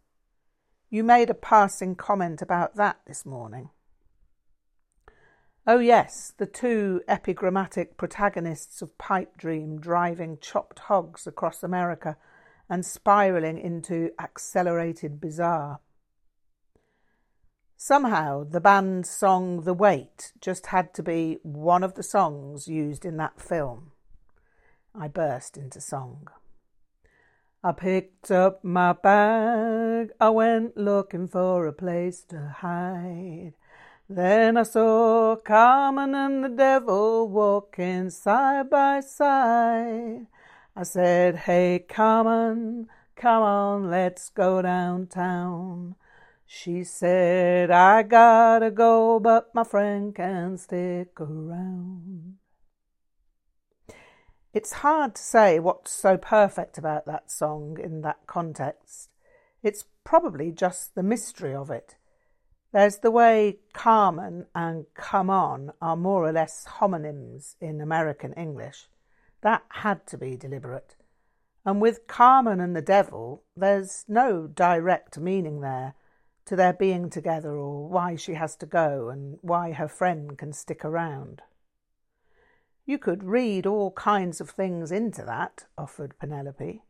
You 0.89 1.01
made 1.01 1.29
a 1.29 1.33
passing 1.33 1.95
comment 1.95 2.41
about 2.41 2.75
that 2.75 2.99
this 3.07 3.25
morning. 3.25 3.69
Oh, 5.65 5.79
yes, 5.79 6.33
the 6.37 6.45
two 6.45 7.01
epigrammatic 7.07 7.95
protagonists 7.95 8.81
of 8.81 8.97
Pipe 8.97 9.37
Dream 9.37 9.79
driving 9.79 10.39
chopped 10.41 10.79
hogs 10.79 11.25
across 11.25 11.63
America 11.63 12.17
and 12.69 12.85
spiralling 12.85 13.57
into 13.57 14.11
accelerated 14.19 15.21
bizarre. 15.21 15.79
Somehow, 17.79 18.43
the 18.43 18.59
band's 18.59 19.07
song 19.07 19.61
The 19.61 19.73
Weight 19.73 20.33
just 20.41 20.67
had 20.67 20.95
to 20.95 21.03
be 21.03 21.37
one 21.43 21.83
of 21.83 21.93
the 21.93 22.01
songs 22.01 22.67
used 22.67 23.05
in 23.05 23.17
that 23.17 23.39
film. 23.39 23.91
I 24.99 25.07
burst 25.07 25.57
into 25.57 25.79
song. 25.79 26.27
I 27.63 27.73
picked 27.73 28.31
up 28.31 28.63
my 28.63 28.93
bag, 28.93 30.09
I 30.19 30.29
went 30.31 30.75
looking 30.75 31.27
for 31.27 31.67
a 31.67 31.71
place 31.71 32.23
to 32.29 32.55
hide. 32.61 33.53
Then 34.09 34.57
I 34.57 34.63
saw 34.63 35.35
Carmen 35.35 36.15
and 36.15 36.43
the 36.43 36.49
devil 36.49 37.29
walking 37.29 38.09
side 38.09 38.71
by 38.71 39.01
side. 39.01 40.25
I 40.75 40.81
said, 40.81 41.35
Hey, 41.35 41.85
Carmen, 41.87 42.87
come 43.15 43.43
on, 43.43 43.91
let's 43.91 44.29
go 44.29 44.63
downtown. 44.63 45.95
She 46.49 46.85
said, 46.85 47.69
I 47.71 48.03
gotta 48.03 48.71
go, 48.71 49.19
but 49.19 49.53
my 49.53 49.65
friend 49.65 50.15
can 50.15 50.57
stick 50.57 51.19
around. 51.19 52.37
It's 54.53 54.71
hard 54.71 55.15
to 55.15 55.21
say 55.21 55.59
what's 55.59 55.91
so 55.91 56.15
perfect 56.15 56.77
about 56.77 57.05
that 57.05 57.29
song 57.29 57.77
in 57.77 57.99
that 58.01 58.25
context. 58.27 59.09
It's 59.61 59.85
probably 60.05 60.53
just 60.53 60.95
the 60.95 61.03
mystery 61.03 61.53
of 61.53 61.69
it. 61.69 61.97
There's 62.71 62.99
the 62.99 63.11
way 63.11 63.57
Carmen 63.73 64.45
and 64.55 64.85
come 64.93 65.29
on 65.29 65.73
are 65.81 65.97
more 65.97 66.23
or 66.23 66.31
less 66.31 66.65
homonyms 66.79 67.55
in 67.59 67.81
American 67.81 68.31
English. 68.33 68.87
That 69.41 69.63
had 69.67 70.07
to 70.07 70.17
be 70.17 70.37
deliberate. 70.37 70.95
And 71.65 71.81
with 71.81 72.07
Carmen 72.07 72.61
and 72.61 72.73
the 72.73 72.81
devil, 72.81 73.43
there's 73.55 74.05
no 74.07 74.47
direct 74.47 75.19
meaning 75.19 75.59
there 75.59 75.95
to 76.47 76.55
their 76.55 76.73
being 76.73 77.09
together 77.09 77.51
or 77.51 77.89
why 77.89 78.15
she 78.15 78.33
has 78.33 78.55
to 78.55 78.65
go 78.65 79.09
and 79.09 79.37
why 79.41 79.73
her 79.73 79.87
friend 79.87 80.37
can 80.37 80.53
stick 80.53 80.83
around. 80.85 81.41
You 82.85 82.97
could 82.97 83.25
read 83.25 83.65
all 83.65 83.91
kinds 83.91 84.39
of 84.39 84.49
things 84.49 84.89
into 84.89 85.23
that, 85.23 85.65
offered 85.77 86.17
Penelope, 86.19 86.81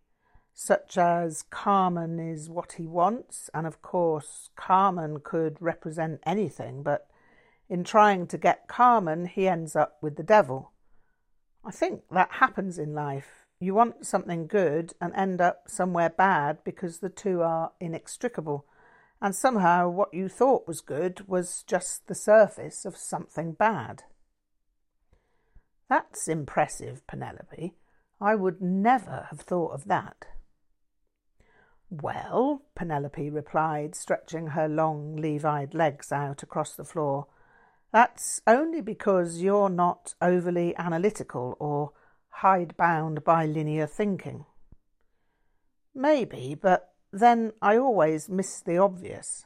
such 0.53 0.95
as 0.95 1.43
Carmen 1.49 2.19
is 2.19 2.51
what 2.51 2.73
he 2.73 2.85
wants, 2.85 3.49
and 3.51 3.65
of 3.65 3.81
course, 3.81 4.49
Carmen 4.55 5.21
could 5.23 5.57
represent 5.59 6.21
anything, 6.23 6.83
but 6.83 7.07
in 7.67 7.83
trying 7.83 8.27
to 8.27 8.37
get 8.37 8.67
Carmen, 8.67 9.25
he 9.25 9.47
ends 9.47 9.75
up 9.75 9.97
with 10.03 10.17
the 10.17 10.23
devil. 10.23 10.71
I 11.65 11.71
think 11.71 12.03
that 12.11 12.33
happens 12.33 12.77
in 12.77 12.93
life. 12.93 13.47
You 13.59 13.73
want 13.73 14.05
something 14.05 14.45
good 14.45 14.93
and 15.01 15.15
end 15.15 15.41
up 15.41 15.63
somewhere 15.67 16.11
bad 16.11 16.59
because 16.63 16.99
the 16.99 17.09
two 17.09 17.41
are 17.41 17.71
inextricable 17.79 18.67
and 19.21 19.36
somehow 19.36 19.89
what 19.89 20.13
you 20.13 20.29
thought 20.29 20.67
was 20.67 20.81
good 20.81 21.27
was 21.27 21.63
just 21.63 22.07
the 22.07 22.15
surface 22.15 22.86
of 22.86 22.95
something 22.95 23.53
bad. 23.53 24.03
That's 25.89 26.27
impressive, 26.27 27.05
Penelope. 27.07 27.74
I 28.19 28.36
would 28.36 28.62
never 28.62 29.27
have 29.29 29.41
thought 29.41 29.74
of 29.74 29.86
that. 29.86 30.27
Well, 31.89 32.63
Penelope 32.75 33.29
replied, 33.29 33.95
stretching 33.95 34.47
her 34.47 34.67
long 34.67 35.15
levied 35.15 35.74
legs 35.74 36.12
out 36.12 36.43
across 36.43 36.75
the 36.75 36.83
floor, 36.83 37.27
that's 37.93 38.41
only 38.45 38.81
because 38.81 39.41
you're 39.41 39.69
not 39.69 40.13
overly 40.21 40.75
analytical 40.75 41.55
or 41.59 41.93
hidebound 42.29 43.24
by 43.24 43.45
linear 43.45 43.88
thinking. 43.88 44.45
Maybe, 45.95 46.55
but 46.59 46.93
then 47.19 47.53
I 47.62 47.77
always 47.77 48.29
miss 48.29 48.62
the 48.62 48.77
obvious. 48.77 49.45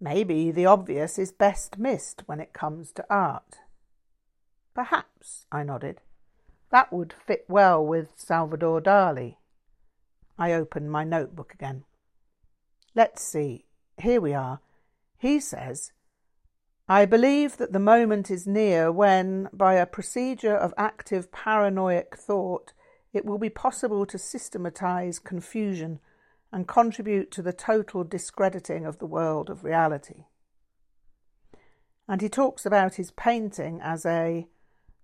Maybe 0.00 0.50
the 0.50 0.66
obvious 0.66 1.18
is 1.18 1.30
best 1.30 1.78
missed 1.78 2.22
when 2.26 2.40
it 2.40 2.52
comes 2.52 2.90
to 2.92 3.06
art. 3.08 3.58
Perhaps, 4.74 5.46
I 5.52 5.62
nodded. 5.62 6.00
That 6.70 6.92
would 6.92 7.14
fit 7.26 7.44
well 7.48 7.84
with 7.84 8.08
Salvador 8.16 8.80
Dali. 8.80 9.36
I 10.38 10.52
opened 10.52 10.90
my 10.90 11.04
notebook 11.04 11.52
again. 11.54 11.84
Let's 12.94 13.22
see. 13.22 13.66
Here 13.98 14.20
we 14.20 14.34
are. 14.34 14.60
He 15.18 15.38
says, 15.38 15.92
I 16.88 17.04
believe 17.04 17.58
that 17.58 17.72
the 17.72 17.78
moment 17.78 18.30
is 18.30 18.46
near 18.46 18.90
when, 18.90 19.48
by 19.52 19.74
a 19.74 19.86
procedure 19.86 20.56
of 20.56 20.74
active 20.76 21.30
paranoid 21.30 22.10
thought, 22.10 22.72
it 23.12 23.24
will 23.24 23.38
be 23.38 23.50
possible 23.50 24.04
to 24.06 24.18
systematize 24.18 25.18
confusion 25.18 26.00
and 26.52 26.68
contribute 26.68 27.30
to 27.30 27.42
the 27.42 27.52
total 27.52 28.04
discrediting 28.04 28.84
of 28.84 28.98
the 28.98 29.06
world 29.06 29.48
of 29.48 29.64
reality. 29.64 30.24
And 32.08 32.20
he 32.20 32.28
talks 32.28 32.66
about 32.66 32.96
his 32.96 33.10
painting 33.12 33.80
as 33.82 34.04
a 34.04 34.46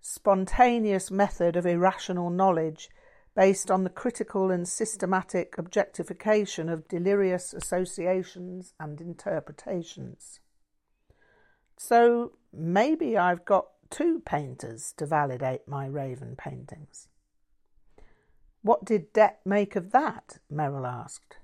spontaneous 0.01 1.09
method 1.09 1.55
of 1.55 1.65
irrational 1.65 2.29
knowledge 2.29 2.89
based 3.35 3.71
on 3.71 3.83
the 3.83 3.89
critical 3.89 4.51
and 4.51 4.67
systematic 4.67 5.57
objectification 5.57 6.69
of 6.69 6.87
delirious 6.87 7.53
associations 7.53 8.73
and 8.79 9.01
interpretations. 9.01 10.39
So 11.77 12.33
maybe 12.53 13.17
I've 13.17 13.45
got 13.45 13.67
two 13.89 14.21
painters 14.25 14.93
to 14.97 15.05
validate 15.05 15.67
my 15.67 15.87
raven 15.87 16.35
paintings. 16.37 17.07
What 18.61 18.83
did 18.83 19.13
Det 19.13 19.39
make 19.45 19.75
of 19.75 19.91
that? 19.91 20.39
Merrill 20.49 20.85
asked. 20.85 21.38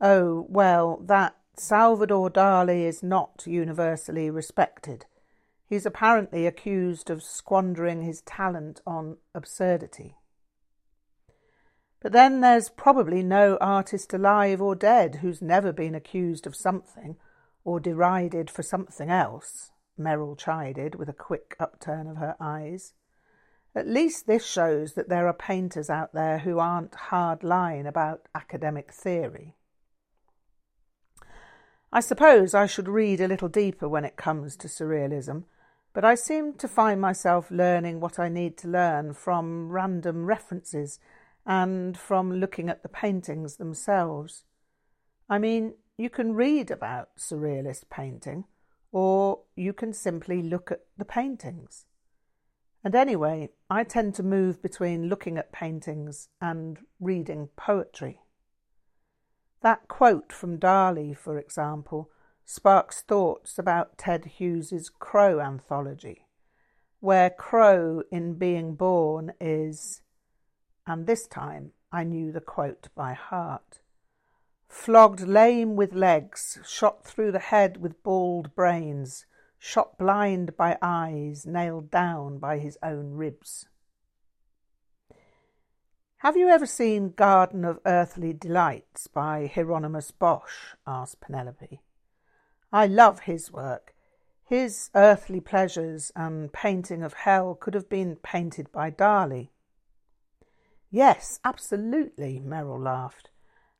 Oh, 0.00 0.46
well, 0.48 0.98
that 1.06 1.36
Salvador 1.56 2.30
Dali 2.30 2.82
is 2.82 3.02
not 3.02 3.44
universally 3.46 4.28
respected. 4.30 5.06
He's 5.68 5.86
apparently 5.86 6.46
accused 6.46 7.10
of 7.10 7.22
squandering 7.22 8.02
his 8.02 8.20
talent 8.20 8.80
on 8.86 9.16
absurdity. 9.34 10.16
But 12.00 12.12
then 12.12 12.40
there's 12.40 12.68
probably 12.68 13.22
no 13.22 13.56
artist 13.60 14.12
alive 14.12 14.62
or 14.62 14.74
dead 14.74 15.16
who's 15.16 15.42
never 15.42 15.72
been 15.72 15.94
accused 15.94 16.46
of 16.46 16.54
something 16.54 17.16
or 17.64 17.80
derided 17.80 18.48
for 18.48 18.62
something 18.62 19.10
else, 19.10 19.72
Merrill 19.98 20.36
chided 20.36 20.94
with 20.94 21.08
a 21.08 21.14
quick 21.14 21.56
upturn 21.58 22.06
of 22.06 22.18
her 22.18 22.36
eyes. 22.38 22.92
At 23.74 23.88
least 23.88 24.26
this 24.26 24.46
shows 24.46 24.92
that 24.92 25.08
there 25.08 25.26
are 25.26 25.34
painters 25.34 25.90
out 25.90 26.12
there 26.12 26.38
who 26.38 26.60
aren't 26.60 26.94
hard 26.94 27.42
line 27.42 27.86
about 27.86 28.28
academic 28.34 28.92
theory. 28.92 29.55
I 31.92 32.00
suppose 32.00 32.54
I 32.54 32.66
should 32.66 32.88
read 32.88 33.20
a 33.20 33.28
little 33.28 33.48
deeper 33.48 33.88
when 33.88 34.04
it 34.04 34.16
comes 34.16 34.56
to 34.56 34.68
surrealism, 34.68 35.44
but 35.92 36.04
I 36.04 36.14
seem 36.14 36.54
to 36.54 36.68
find 36.68 37.00
myself 37.00 37.50
learning 37.50 38.00
what 38.00 38.18
I 38.18 38.28
need 38.28 38.58
to 38.58 38.68
learn 38.68 39.14
from 39.14 39.70
random 39.70 40.26
references 40.26 40.98
and 41.46 41.96
from 41.96 42.34
looking 42.34 42.68
at 42.68 42.82
the 42.82 42.88
paintings 42.88 43.56
themselves. 43.56 44.44
I 45.30 45.38
mean, 45.38 45.74
you 45.96 46.10
can 46.10 46.34
read 46.34 46.70
about 46.70 47.16
surrealist 47.16 47.84
painting, 47.88 48.44
or 48.92 49.40
you 49.54 49.72
can 49.72 49.92
simply 49.92 50.42
look 50.42 50.70
at 50.70 50.80
the 50.98 51.04
paintings. 51.04 51.86
And 52.84 52.94
anyway, 52.94 53.50
I 53.70 53.84
tend 53.84 54.14
to 54.16 54.22
move 54.22 54.60
between 54.60 55.08
looking 55.08 55.38
at 55.38 55.52
paintings 55.52 56.28
and 56.40 56.78
reading 57.00 57.48
poetry. 57.56 58.20
That 59.66 59.88
quote 59.88 60.32
from 60.32 60.60
Dali, 60.60 61.16
for 61.16 61.40
example, 61.40 62.08
sparks 62.44 63.02
thoughts 63.02 63.58
about 63.58 63.98
Ted 63.98 64.24
Hughes's 64.38 64.88
Crow 64.88 65.40
anthology, 65.40 66.28
where 67.00 67.30
Crow 67.30 68.04
in 68.12 68.34
Being 68.34 68.76
Born 68.76 69.32
is, 69.40 70.02
and 70.86 71.08
this 71.08 71.26
time 71.26 71.72
I 71.90 72.04
knew 72.04 72.30
the 72.30 72.40
quote 72.40 72.90
by 72.94 73.14
heart. 73.14 73.80
Flogged 74.68 75.26
lame 75.26 75.74
with 75.74 75.92
legs, 75.92 76.60
shot 76.64 77.04
through 77.04 77.32
the 77.32 77.40
head 77.40 77.78
with 77.78 78.04
bald 78.04 78.54
brains, 78.54 79.26
shot 79.58 79.98
blind 79.98 80.56
by 80.56 80.78
eyes, 80.80 81.44
nailed 81.44 81.90
down 81.90 82.38
by 82.38 82.60
his 82.60 82.78
own 82.84 83.14
ribs. 83.14 83.66
Have 86.20 86.34
you 86.34 86.48
ever 86.48 86.64
seen 86.64 87.10
Garden 87.10 87.62
of 87.62 87.78
Earthly 87.84 88.32
Delights 88.32 89.06
by 89.06 89.52
Hieronymus 89.54 90.12
Bosch? 90.12 90.74
asked 90.86 91.20
Penelope. 91.20 91.82
I 92.72 92.86
love 92.86 93.20
his 93.20 93.52
work. 93.52 93.94
His 94.42 94.88
earthly 94.94 95.40
pleasures 95.40 96.10
and 96.16 96.50
painting 96.50 97.02
of 97.02 97.12
hell 97.12 97.54
could 97.54 97.74
have 97.74 97.90
been 97.90 98.16
painted 98.16 98.72
by 98.72 98.90
Dali. 98.90 99.50
Yes, 100.90 101.38
absolutely, 101.44 102.40
Merrill 102.40 102.80
laughed. 102.80 103.28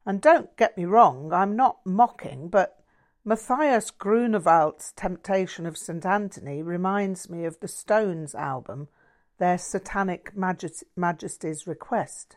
And 0.04 0.20
don't 0.20 0.54
get 0.58 0.76
me 0.76 0.84
wrong, 0.84 1.32
I'm 1.32 1.56
not 1.56 1.86
mocking, 1.86 2.48
but 2.48 2.82
Matthias 3.24 3.90
Grünewald's 3.90 4.92
Temptation 4.92 5.64
of 5.64 5.78
St. 5.78 6.04
Anthony 6.04 6.62
reminds 6.62 7.30
me 7.30 7.46
of 7.46 7.60
the 7.60 7.68
Stones 7.68 8.34
album, 8.34 8.88
their 9.38 9.58
Satanic 9.58 10.32
Majesty's 10.36 11.66
Request. 11.66 12.36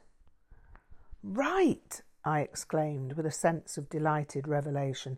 Right, 1.23 2.01
I 2.25 2.41
exclaimed 2.41 3.13
with 3.13 3.25
a 3.25 3.31
sense 3.31 3.77
of 3.77 3.89
delighted 3.89 4.47
revelation. 4.47 5.17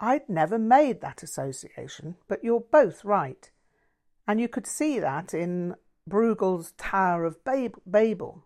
I'd 0.00 0.28
never 0.28 0.58
made 0.58 1.00
that 1.00 1.22
association, 1.22 2.16
but 2.28 2.44
you're 2.44 2.60
both 2.60 3.04
right. 3.04 3.50
And 4.26 4.40
you 4.40 4.48
could 4.48 4.66
see 4.66 4.98
that 4.98 5.34
in 5.34 5.74
Bruegel's 6.08 6.72
Tower 6.72 7.24
of 7.24 7.38
Babel. 7.44 8.44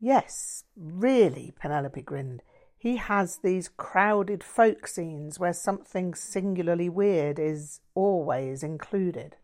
Yes, 0.00 0.64
really, 0.76 1.54
Penelope 1.58 2.02
grinned. 2.02 2.42
He 2.76 2.96
has 2.96 3.38
these 3.38 3.68
crowded 3.68 4.44
folk 4.44 4.86
scenes 4.86 5.38
where 5.38 5.54
something 5.54 6.14
singularly 6.14 6.90
weird 6.90 7.38
is 7.38 7.80
always 7.94 8.62
included. 8.62 9.36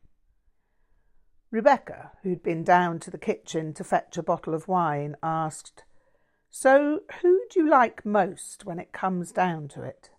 Rebecca, 1.50 2.12
who'd 2.22 2.42
been 2.42 2.62
down 2.62 3.00
to 3.00 3.10
the 3.10 3.18
kitchen 3.18 3.74
to 3.74 3.84
fetch 3.84 4.16
a 4.16 4.22
bottle 4.22 4.54
of 4.54 4.68
wine, 4.68 5.16
asked, 5.22 5.84
so, 6.52 7.00
who 7.22 7.42
do 7.50 7.60
you 7.60 7.68
like 7.68 8.04
most 8.04 8.64
when 8.64 8.80
it 8.80 8.92
comes 8.92 9.30
down 9.30 9.68
to 9.68 9.82
it? 9.82 10.10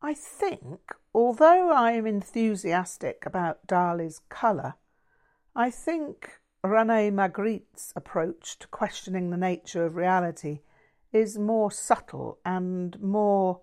I 0.00 0.14
think, 0.14 0.94
although 1.14 1.70
I 1.70 1.92
am 1.92 2.06
enthusiastic 2.06 3.24
about 3.26 3.66
Dali's 3.66 4.20
colour, 4.30 4.74
I 5.54 5.70
think 5.70 6.40
Rene 6.64 7.10
Magritte's 7.10 7.92
approach 7.94 8.58
to 8.60 8.68
questioning 8.68 9.30
the 9.30 9.36
nature 9.36 9.84
of 9.84 9.94
reality 9.94 10.60
is 11.12 11.38
more 11.38 11.70
subtle 11.70 12.38
and 12.44 12.98
more 13.00 13.60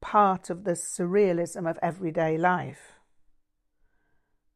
part 0.00 0.50
of 0.50 0.64
the 0.64 0.72
surrealism 0.72 1.70
of 1.70 1.78
everyday 1.80 2.36
life. 2.36 2.98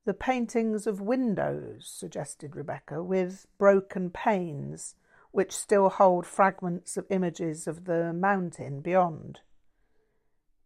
The 0.07 0.15
paintings 0.15 0.87
of 0.87 1.01
windows, 1.01 1.91
suggested 1.93 2.55
Rebecca, 2.55 3.03
with 3.03 3.49
broken 3.59 4.11
panes 4.11 4.95
which 5.33 5.51
still 5.51 5.89
hold 5.89 6.25
fragments 6.25 6.97
of 6.97 7.11
images 7.11 7.67
of 7.67 7.87
the 7.87 8.13
mountain 8.13 8.83
beyond. 8.83 9.41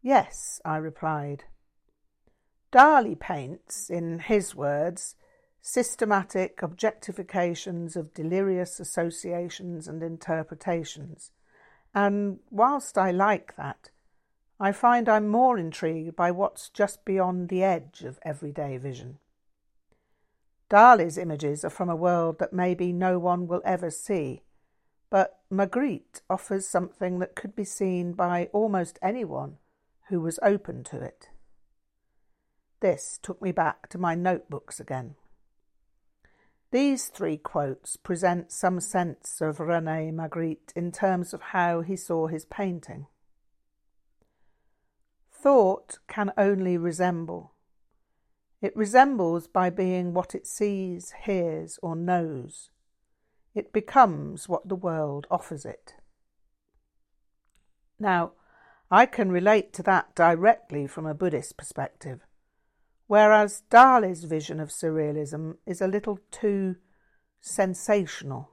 Yes, 0.03 0.61
I 0.63 0.77
replied. 0.77 1.45
Dali 2.71 3.19
paints, 3.19 3.89
in 3.89 4.19
his 4.19 4.55
words, 4.55 5.17
systematic 5.63 6.61
objectifications 6.61 7.97
of 7.97 8.13
delirious 8.13 8.79
associations 8.79 9.89
and 9.89 10.03
interpretations, 10.03 11.33
and 11.95 12.41
whilst 12.51 12.99
I 12.99 13.11
like 13.11 13.57
that, 13.57 13.89
I 14.61 14.73
find 14.73 15.09
I'm 15.09 15.29
more 15.29 15.57
intrigued 15.57 16.15
by 16.15 16.31
what's 16.31 16.69
just 16.69 17.07
beyond 17.07 17.49
the 17.49 17.65
edge 17.65 18.05
of 18.05 18.19
everyday 18.23 18.77
vision. 18.77 19.19
Dali's 20.71 21.19
images 21.19 21.65
are 21.65 21.71
from 21.71 21.91
a 21.91 21.97
world 21.97 22.39
that 22.39 22.53
maybe 22.53 22.93
no 22.93 23.19
one 23.19 23.49
will 23.49 23.61
ever 23.65 23.91
see, 23.91 24.43
but 25.11 25.41
Magritte 25.53 26.23
offers 26.31 26.67
something 26.67 27.19
that 27.19 27.35
could 27.35 27.57
be 27.57 27.65
seen 27.65 28.13
by 28.13 28.49
almost 28.53 28.99
anyone 29.03 29.59
who 30.09 30.21
was 30.21 30.39
open 30.43 30.85
to 30.85 31.01
it. 31.03 31.29
This 32.79 33.19
took 33.21 33.43
me 33.43 33.51
back 33.51 33.89
to 33.89 33.99
my 33.99 34.15
notebooks 34.15 34.79
again. 34.79 35.17
These 36.71 37.09
three 37.09 37.37
quotes 37.37 37.97
present 37.97 38.53
some 38.53 38.79
sense 38.79 39.41
of 39.41 39.59
Rene 39.59 40.13
Magritte 40.13 40.73
in 40.77 40.93
terms 40.93 41.35
of 41.35 41.43
how 41.43 41.81
he 41.81 41.97
saw 41.97 42.29
his 42.29 42.45
painting. 42.45 43.09
Thought 45.33 45.99
can 46.07 46.33
only 46.39 46.79
resemble. 46.79 47.55
It 48.61 48.77
resembles 48.77 49.47
by 49.47 49.71
being 49.71 50.13
what 50.13 50.35
it 50.35 50.47
sees, 50.47 51.15
hears, 51.25 51.79
or 51.83 51.97
knows. 51.97 52.71
It 53.55 53.73
becomes 53.73 54.49
what 54.49 54.69
the 54.69 54.77
world 54.77 55.27
offers 55.31 55.65
it. 55.65 55.95
Now, 57.99 58.33
I 58.91 59.07
can 59.07 59.31
relate 59.31 59.73
to 59.75 59.83
that 59.85 60.15
directly 60.15 60.87
from 60.87 61.07
a 61.07 61.15
Buddhist 61.15 61.57
perspective, 61.57 62.21
whereas 63.07 63.63
Dali's 63.71 64.25
vision 64.25 64.61
of 64.61 64.71
surrealism 64.71 65.57
is 65.67 65.81
a 65.81 65.89
little 65.89 66.19
too 66.31 66.77
sensational. 67.41 68.51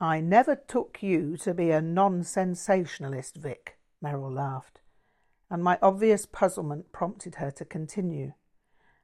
I 0.00 0.20
never 0.20 0.54
took 0.54 1.02
you 1.02 1.36
to 1.38 1.54
be 1.54 1.70
a 1.70 1.80
non 1.80 2.22
sensationalist, 2.22 3.36
Vic, 3.36 3.78
Merrill 4.02 4.32
laughed, 4.32 4.80
and 5.50 5.62
my 5.62 5.78
obvious 5.82 6.26
puzzlement 6.26 6.92
prompted 6.92 7.36
her 7.36 7.50
to 7.52 7.64
continue. 7.64 8.32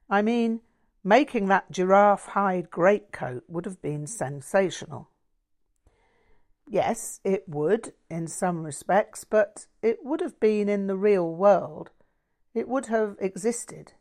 I 0.09 0.21
mean, 0.21 0.61
Making 1.03 1.47
that 1.47 1.71
giraffe 1.71 2.27
hide 2.27 2.69
greatcoat 2.69 3.43
would 3.47 3.65
have 3.65 3.81
been 3.81 4.05
sensational. 4.05 5.09
Yes, 6.69 7.19
it 7.23 7.49
would, 7.49 7.93
in 8.09 8.27
some 8.27 8.63
respects, 8.63 9.23
but 9.23 9.65
it 9.81 9.99
would 10.03 10.21
have 10.21 10.39
been 10.39 10.69
in 10.69 10.85
the 10.85 10.95
real 10.95 11.33
world. 11.33 11.89
It 12.53 12.67
would 12.67 12.85
have 12.85 13.15
existed. 13.19 13.93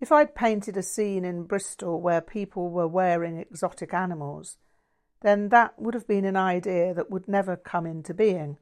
If 0.00 0.10
I'd 0.10 0.34
painted 0.34 0.78
a 0.78 0.82
scene 0.82 1.24
in 1.26 1.44
Bristol 1.44 2.00
where 2.00 2.22
people 2.22 2.70
were 2.70 2.88
wearing 2.88 3.36
exotic 3.38 3.92
animals, 3.92 4.56
then 5.20 5.50
that 5.50 5.78
would 5.78 5.92
have 5.92 6.08
been 6.08 6.24
an 6.24 6.36
idea 6.36 6.94
that 6.94 7.10
would 7.10 7.28
never 7.28 7.56
come 7.56 7.84
into 7.84 8.14
being. 8.14 8.56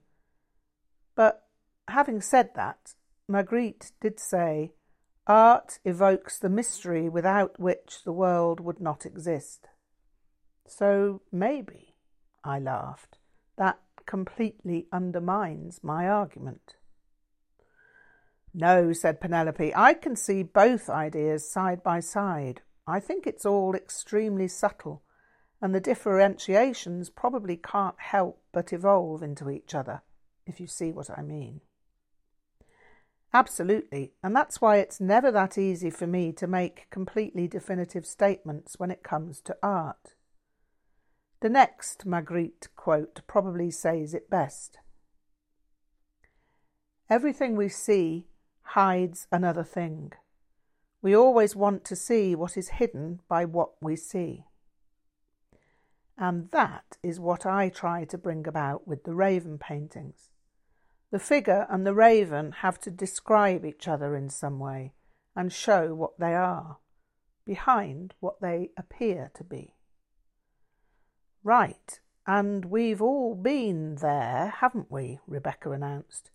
But 1.14 1.46
having 1.90 2.20
said 2.20 2.50
that, 2.54 2.94
Magritte 3.30 3.92
did 4.00 4.18
say, 4.18 4.72
Art 5.26 5.78
evokes 5.84 6.38
the 6.38 6.48
mystery 6.48 7.08
without 7.08 7.60
which 7.60 8.02
the 8.04 8.12
world 8.12 8.60
would 8.60 8.80
not 8.80 9.04
exist. 9.04 9.68
So 10.66 11.20
maybe, 11.30 11.94
I 12.42 12.58
laughed, 12.58 13.18
that 13.56 13.78
completely 14.06 14.86
undermines 14.90 15.80
my 15.82 16.08
argument. 16.08 16.76
No, 18.54 18.92
said 18.94 19.20
Penelope, 19.20 19.74
I 19.74 19.92
can 19.92 20.16
see 20.16 20.42
both 20.42 20.88
ideas 20.88 21.50
side 21.50 21.82
by 21.82 22.00
side. 22.00 22.62
I 22.86 23.00
think 23.00 23.26
it's 23.26 23.44
all 23.44 23.74
extremely 23.74 24.48
subtle, 24.48 25.02
and 25.60 25.74
the 25.74 25.80
differentiations 25.80 27.10
probably 27.10 27.56
can't 27.56 27.98
help 27.98 28.40
but 28.50 28.72
evolve 28.72 29.22
into 29.22 29.50
each 29.50 29.74
other, 29.74 30.00
if 30.46 30.58
you 30.58 30.66
see 30.66 30.90
what 30.90 31.10
I 31.10 31.20
mean. 31.20 31.60
Absolutely, 33.34 34.14
and 34.22 34.34
that's 34.34 34.60
why 34.60 34.78
it's 34.78 35.00
never 35.00 35.30
that 35.30 35.58
easy 35.58 35.90
for 35.90 36.06
me 36.06 36.32
to 36.32 36.46
make 36.46 36.88
completely 36.90 37.46
definitive 37.46 38.06
statements 38.06 38.78
when 38.78 38.90
it 38.90 39.02
comes 39.02 39.40
to 39.42 39.56
art. 39.62 40.14
The 41.40 41.50
next 41.50 42.06
Magritte 42.06 42.68
quote 42.74 43.20
probably 43.26 43.70
says 43.70 44.14
it 44.14 44.30
best. 44.30 44.78
Everything 47.10 47.54
we 47.54 47.68
see 47.68 48.26
hides 48.62 49.26
another 49.30 49.62
thing. 49.62 50.12
We 51.00 51.14
always 51.14 51.54
want 51.54 51.84
to 51.86 51.96
see 51.96 52.34
what 52.34 52.56
is 52.56 52.70
hidden 52.70 53.20
by 53.28 53.44
what 53.44 53.70
we 53.80 53.94
see. 53.94 54.46
And 56.16 56.50
that 56.50 56.96
is 57.02 57.20
what 57.20 57.46
I 57.46 57.68
try 57.68 58.04
to 58.06 58.18
bring 58.18 58.46
about 58.46 58.88
with 58.88 59.04
the 59.04 59.14
raven 59.14 59.58
paintings. 59.58 60.30
The 61.10 61.18
figure 61.18 61.66
and 61.70 61.86
the 61.86 61.94
raven 61.94 62.52
have 62.60 62.78
to 62.80 62.90
describe 62.90 63.64
each 63.64 63.88
other 63.88 64.14
in 64.14 64.28
some 64.28 64.58
way 64.58 64.92
and 65.34 65.52
show 65.52 65.94
what 65.94 66.18
they 66.18 66.34
are, 66.34 66.78
behind 67.46 68.14
what 68.20 68.40
they 68.40 68.70
appear 68.76 69.30
to 69.34 69.44
be. 69.44 69.74
Right, 71.42 72.00
and 72.26 72.66
we've 72.66 73.00
all 73.00 73.34
been 73.34 73.96
there, 73.96 74.52
haven't 74.58 74.90
we? 74.90 75.18
Rebecca 75.26 75.70
announced. 75.70 76.30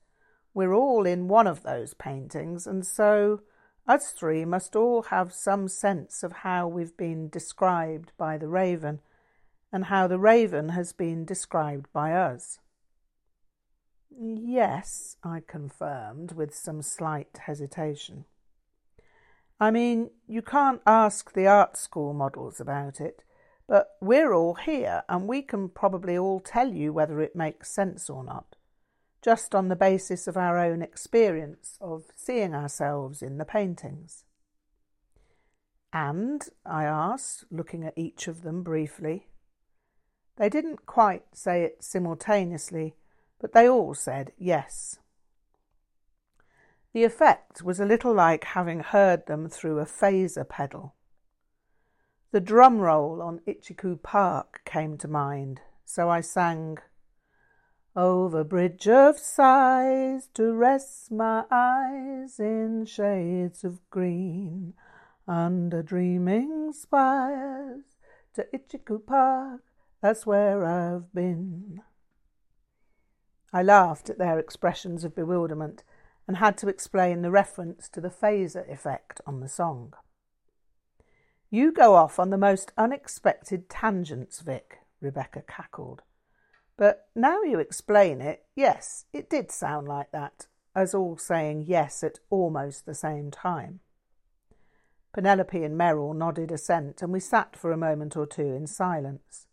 We're 0.55 0.73
all 0.73 1.05
in 1.05 1.27
one 1.27 1.45
of 1.45 1.61
those 1.61 1.93
paintings, 1.93 2.65
and 2.65 2.85
so 2.85 3.41
us 3.87 4.11
three 4.11 4.45
must 4.45 4.75
all 4.75 5.03
have 5.03 5.33
some 5.33 5.67
sense 5.67 6.23
of 6.23 6.31
how 6.31 6.67
we've 6.67 6.95
been 6.95 7.29
described 7.29 8.11
by 8.17 8.37
the 8.37 8.47
raven 8.47 9.01
and 9.71 9.85
how 9.85 10.07
the 10.07 10.19
raven 10.19 10.69
has 10.69 10.93
been 10.93 11.25
described 11.25 11.91
by 11.91 12.13
us. 12.13 12.59
Yes, 14.19 15.17
I 15.23 15.41
confirmed 15.45 16.33
with 16.33 16.55
some 16.55 16.81
slight 16.81 17.39
hesitation. 17.45 18.25
I 19.59 19.71
mean, 19.71 20.11
you 20.27 20.41
can't 20.41 20.81
ask 20.85 21.33
the 21.33 21.47
art 21.47 21.77
school 21.77 22.13
models 22.13 22.59
about 22.59 22.99
it, 23.01 23.23
but 23.67 23.91
we're 24.01 24.33
all 24.33 24.55
here 24.55 25.03
and 25.09 25.27
we 25.27 25.41
can 25.41 25.69
probably 25.69 26.17
all 26.17 26.39
tell 26.39 26.71
you 26.71 26.93
whether 26.93 27.21
it 27.21 27.35
makes 27.35 27.71
sense 27.71 28.09
or 28.09 28.23
not, 28.23 28.55
just 29.21 29.55
on 29.55 29.69
the 29.69 29.75
basis 29.75 30.27
of 30.27 30.37
our 30.37 30.59
own 30.59 30.81
experience 30.81 31.77
of 31.81 32.05
seeing 32.15 32.53
ourselves 32.53 33.21
in 33.21 33.37
the 33.37 33.45
paintings. 33.45 34.25
And, 35.91 36.47
I 36.65 36.83
asked, 36.85 37.45
looking 37.51 37.83
at 37.83 37.97
each 37.97 38.27
of 38.27 38.41
them 38.41 38.63
briefly. 38.63 39.27
They 40.37 40.49
didn't 40.49 40.85
quite 40.85 41.23
say 41.33 41.63
it 41.63 41.83
simultaneously 41.83 42.95
but 43.43 43.51
they 43.51 43.67
all 43.67 43.93
said 43.93 44.31
yes. 44.37 44.99
The 46.93 47.03
effect 47.03 47.61
was 47.61 47.77
a 47.77 47.85
little 47.85 48.13
like 48.13 48.45
having 48.45 48.79
heard 48.79 49.25
them 49.25 49.49
through 49.49 49.79
a 49.79 49.85
phaser 49.85 50.47
pedal. 50.47 50.95
The 52.31 52.39
drum 52.39 52.79
roll 52.79 53.21
on 53.21 53.41
Itchycoo 53.45 54.01
Park 54.01 54.61
came 54.63 54.97
to 54.99 55.09
mind, 55.09 55.59
so 55.83 56.09
I 56.09 56.21
sang, 56.21 56.77
Over 57.97 58.45
bridge 58.45 58.87
of 58.87 59.19
sighs 59.19 60.29
to 60.35 60.53
rest 60.53 61.11
my 61.11 61.43
eyes 61.51 62.39
in 62.39 62.85
shades 62.85 63.65
of 63.65 63.81
green, 63.89 64.73
under 65.27 65.83
dreaming 65.83 66.71
spires 66.71 67.83
to 68.35 68.47
Itchycoo 68.53 69.05
Park, 69.05 69.63
that's 70.01 70.25
where 70.25 70.63
I've 70.63 71.13
been. 71.13 71.81
I 73.53 73.61
laughed 73.61 74.09
at 74.09 74.17
their 74.17 74.39
expressions 74.39 75.03
of 75.03 75.15
bewilderment 75.15 75.83
and 76.27 76.37
had 76.37 76.57
to 76.57 76.67
explain 76.67 77.21
the 77.21 77.29
reference 77.29 77.87
to 77.89 78.01
the 78.01 78.09
phaser 78.09 78.67
effect 78.69 79.21
on 79.27 79.39
the 79.39 79.47
song. 79.47 79.93
You 81.51 81.71
go 81.71 81.93
off 81.93 82.17
on 82.17 82.31
the 82.31 82.37
most 82.37 82.71
unexpected 82.77 83.69
tangents, 83.69 84.39
Vic, 84.39 84.79
Rebecca 84.99 85.43
cackled. 85.47 86.01
But 86.77 87.09
now 87.15 87.43
you 87.43 87.59
explain 87.59 88.21
it, 88.21 88.43
yes, 88.55 89.05
it 89.13 89.29
did 89.29 89.51
sound 89.51 89.87
like 89.87 90.11
that, 90.11 90.47
as 90.75 90.95
all 90.95 91.15
saying 91.17 91.65
yes 91.67 92.03
at 92.03 92.17
almost 92.31 92.87
the 92.87 92.95
same 92.95 93.29
time. 93.29 93.81
Penelope 95.13 95.63
and 95.63 95.77
Merrill 95.77 96.15
nodded 96.15 96.51
assent, 96.51 97.03
and 97.03 97.13
we 97.13 97.19
sat 97.19 97.55
for 97.55 97.71
a 97.71 97.77
moment 97.77 98.17
or 98.17 98.25
two 98.25 98.47
in 98.47 98.65
silence. 98.65 99.45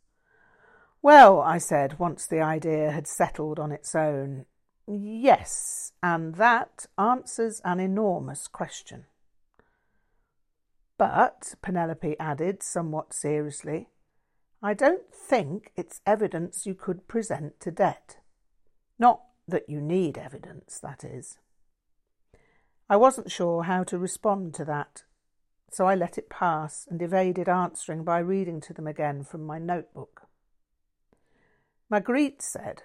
Well, 1.02 1.40
I 1.40 1.58
said, 1.58 1.98
once 1.98 2.26
the 2.26 2.40
idea 2.40 2.90
had 2.90 3.06
settled 3.06 3.58
on 3.58 3.72
its 3.72 3.94
own, 3.94 4.44
yes, 4.86 5.92
and 6.02 6.34
that 6.34 6.86
answers 6.98 7.62
an 7.64 7.80
enormous 7.80 8.46
question. 8.46 9.06
But, 10.98 11.54
Penelope 11.62 12.18
added 12.20 12.62
somewhat 12.62 13.14
seriously, 13.14 13.88
I 14.62 14.74
don't 14.74 15.14
think 15.14 15.72
it's 15.74 16.02
evidence 16.06 16.66
you 16.66 16.74
could 16.74 17.08
present 17.08 17.58
to 17.60 17.70
Det. 17.70 18.18
Not 18.98 19.22
that 19.48 19.70
you 19.70 19.80
need 19.80 20.18
evidence, 20.18 20.78
that 20.82 21.02
is. 21.02 21.38
I 22.90 22.96
wasn't 22.96 23.30
sure 23.30 23.62
how 23.62 23.84
to 23.84 23.96
respond 23.96 24.52
to 24.56 24.66
that, 24.66 25.04
so 25.70 25.86
I 25.86 25.94
let 25.94 26.18
it 26.18 26.28
pass 26.28 26.86
and 26.90 27.00
evaded 27.00 27.48
answering 27.48 28.04
by 28.04 28.18
reading 28.18 28.60
to 28.62 28.74
them 28.74 28.86
again 28.86 29.24
from 29.24 29.46
my 29.46 29.58
notebook. 29.58 30.28
Magritte 31.90 32.40
said, 32.40 32.85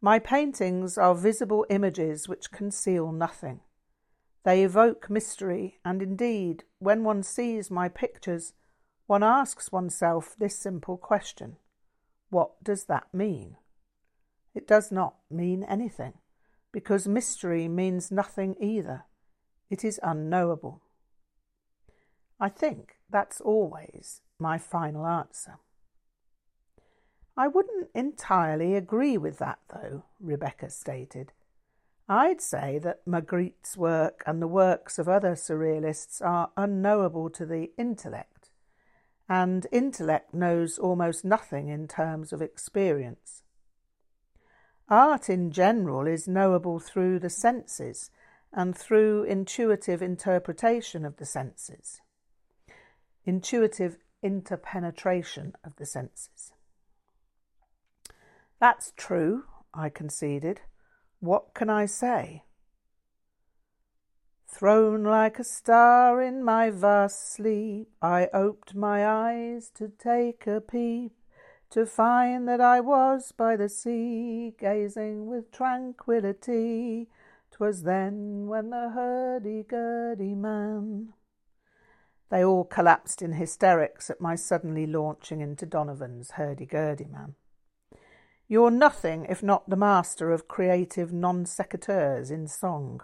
My 0.00 0.20
paintings 0.20 0.96
are 0.96 1.14
visible 1.14 1.66
images 1.68 2.28
which 2.28 2.52
conceal 2.52 3.10
nothing. 3.10 3.60
They 4.44 4.62
evoke 4.62 5.10
mystery, 5.10 5.80
and 5.84 6.00
indeed, 6.00 6.62
when 6.78 7.02
one 7.02 7.24
sees 7.24 7.72
my 7.72 7.88
pictures, 7.88 8.52
one 9.06 9.24
asks 9.24 9.72
oneself 9.72 10.36
this 10.38 10.56
simple 10.56 10.96
question 10.96 11.56
What 12.30 12.62
does 12.62 12.84
that 12.84 13.12
mean? 13.12 13.56
It 14.54 14.68
does 14.68 14.92
not 14.92 15.16
mean 15.28 15.64
anything, 15.64 16.14
because 16.70 17.08
mystery 17.08 17.66
means 17.66 18.12
nothing 18.12 18.54
either. 18.60 19.04
It 19.68 19.84
is 19.84 19.98
unknowable. 20.00 20.82
I 22.38 22.50
think 22.50 22.98
that's 23.10 23.40
always 23.40 24.20
my 24.38 24.58
final 24.58 25.06
answer. 25.06 25.58
I 27.36 27.48
wouldn't 27.48 27.90
entirely 27.94 28.76
agree 28.76 29.18
with 29.18 29.38
that, 29.38 29.58
though, 29.68 30.04
Rebecca 30.20 30.70
stated. 30.70 31.32
I'd 32.08 32.40
say 32.40 32.78
that 32.80 33.06
Magritte's 33.06 33.76
work 33.76 34.22
and 34.26 34.40
the 34.40 34.48
works 34.48 34.98
of 34.98 35.08
other 35.08 35.32
surrealists 35.32 36.20
are 36.24 36.50
unknowable 36.56 37.30
to 37.30 37.46
the 37.46 37.70
intellect, 37.76 38.50
and 39.28 39.66
intellect 39.72 40.34
knows 40.34 40.78
almost 40.78 41.24
nothing 41.24 41.68
in 41.68 41.88
terms 41.88 42.32
of 42.32 42.42
experience. 42.42 43.42
Art 44.88 45.30
in 45.30 45.50
general 45.50 46.06
is 46.06 46.28
knowable 46.28 46.78
through 46.78 47.18
the 47.18 47.30
senses 47.30 48.10
and 48.52 48.76
through 48.76 49.24
intuitive 49.24 50.02
interpretation 50.02 51.04
of 51.04 51.16
the 51.16 51.26
senses, 51.26 52.00
intuitive 53.24 53.96
interpenetration 54.22 55.54
of 55.64 55.74
the 55.76 55.86
senses. 55.86 56.52
That's 58.64 58.94
true, 58.96 59.44
I 59.74 59.90
conceded. 59.90 60.62
What 61.20 61.52
can 61.52 61.68
I 61.68 61.84
say? 61.84 62.44
Thrown 64.48 65.04
like 65.04 65.38
a 65.38 65.44
star 65.44 66.22
in 66.22 66.42
my 66.42 66.70
vast 66.70 67.30
sleep, 67.30 67.90
I 68.00 68.30
oped 68.32 68.74
my 68.74 69.06
eyes 69.06 69.70
to 69.74 69.88
take 69.88 70.46
a 70.46 70.62
peep, 70.62 71.12
to 71.72 71.84
find 71.84 72.48
that 72.48 72.62
I 72.62 72.80
was 72.80 73.32
by 73.32 73.56
the 73.56 73.68
sea, 73.68 74.54
gazing 74.58 75.26
with 75.26 75.52
tranquillity. 75.52 77.10
'Twas 77.50 77.82
then 77.82 78.46
when 78.46 78.70
the 78.70 78.88
hurdy-gurdy 78.94 80.34
man 80.34 81.12
They 82.30 82.42
all 82.42 82.64
collapsed 82.64 83.20
in 83.20 83.32
hysterics 83.34 84.08
at 84.08 84.22
my 84.22 84.36
suddenly 84.36 84.86
launching 84.86 85.42
into 85.42 85.66
Donovan's 85.66 86.30
hurdy-gurdy 86.30 87.08
man. 87.08 87.34
You're 88.46 88.70
nothing 88.70 89.26
if 89.28 89.42
not 89.42 89.68
the 89.68 89.76
master 89.76 90.30
of 90.30 90.48
creative 90.48 91.12
non 91.12 91.44
sequiturs 91.44 92.30
in 92.30 92.46
song. 92.46 93.00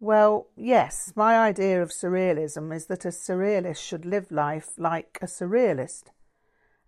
Well, 0.00 0.48
yes, 0.56 1.12
my 1.14 1.38
idea 1.38 1.82
of 1.82 1.90
surrealism 1.90 2.74
is 2.74 2.86
that 2.86 3.04
a 3.04 3.08
surrealist 3.08 3.78
should 3.78 4.04
live 4.04 4.30
life 4.30 4.70
like 4.76 5.18
a 5.22 5.26
surrealist. 5.26 6.04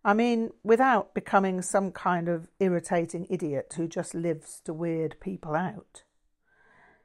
I 0.05 0.15
mean, 0.15 0.51
without 0.63 1.15
becoming 1.15 1.63
some 1.63 1.93
kind 1.93 2.29
of 2.29 2.49
irritating 2.61 3.27
idiot 3.29 3.75
who 3.77 3.89
just 3.89 4.15
lives 4.15 4.61
to 4.65 4.73
weird 4.73 5.19
people 5.21 5.55
out. 5.55 6.05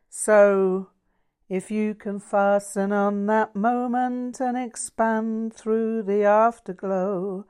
So, 0.09 0.89
if 1.49 1.71
you 1.71 1.95
can 1.95 2.19
fasten 2.19 2.91
on 2.91 3.25
that 3.25 3.55
moment 3.55 4.39
and 4.39 4.57
expand 4.57 5.53
through 5.53 6.03
the 6.03 6.23
afterglow, 6.23 7.45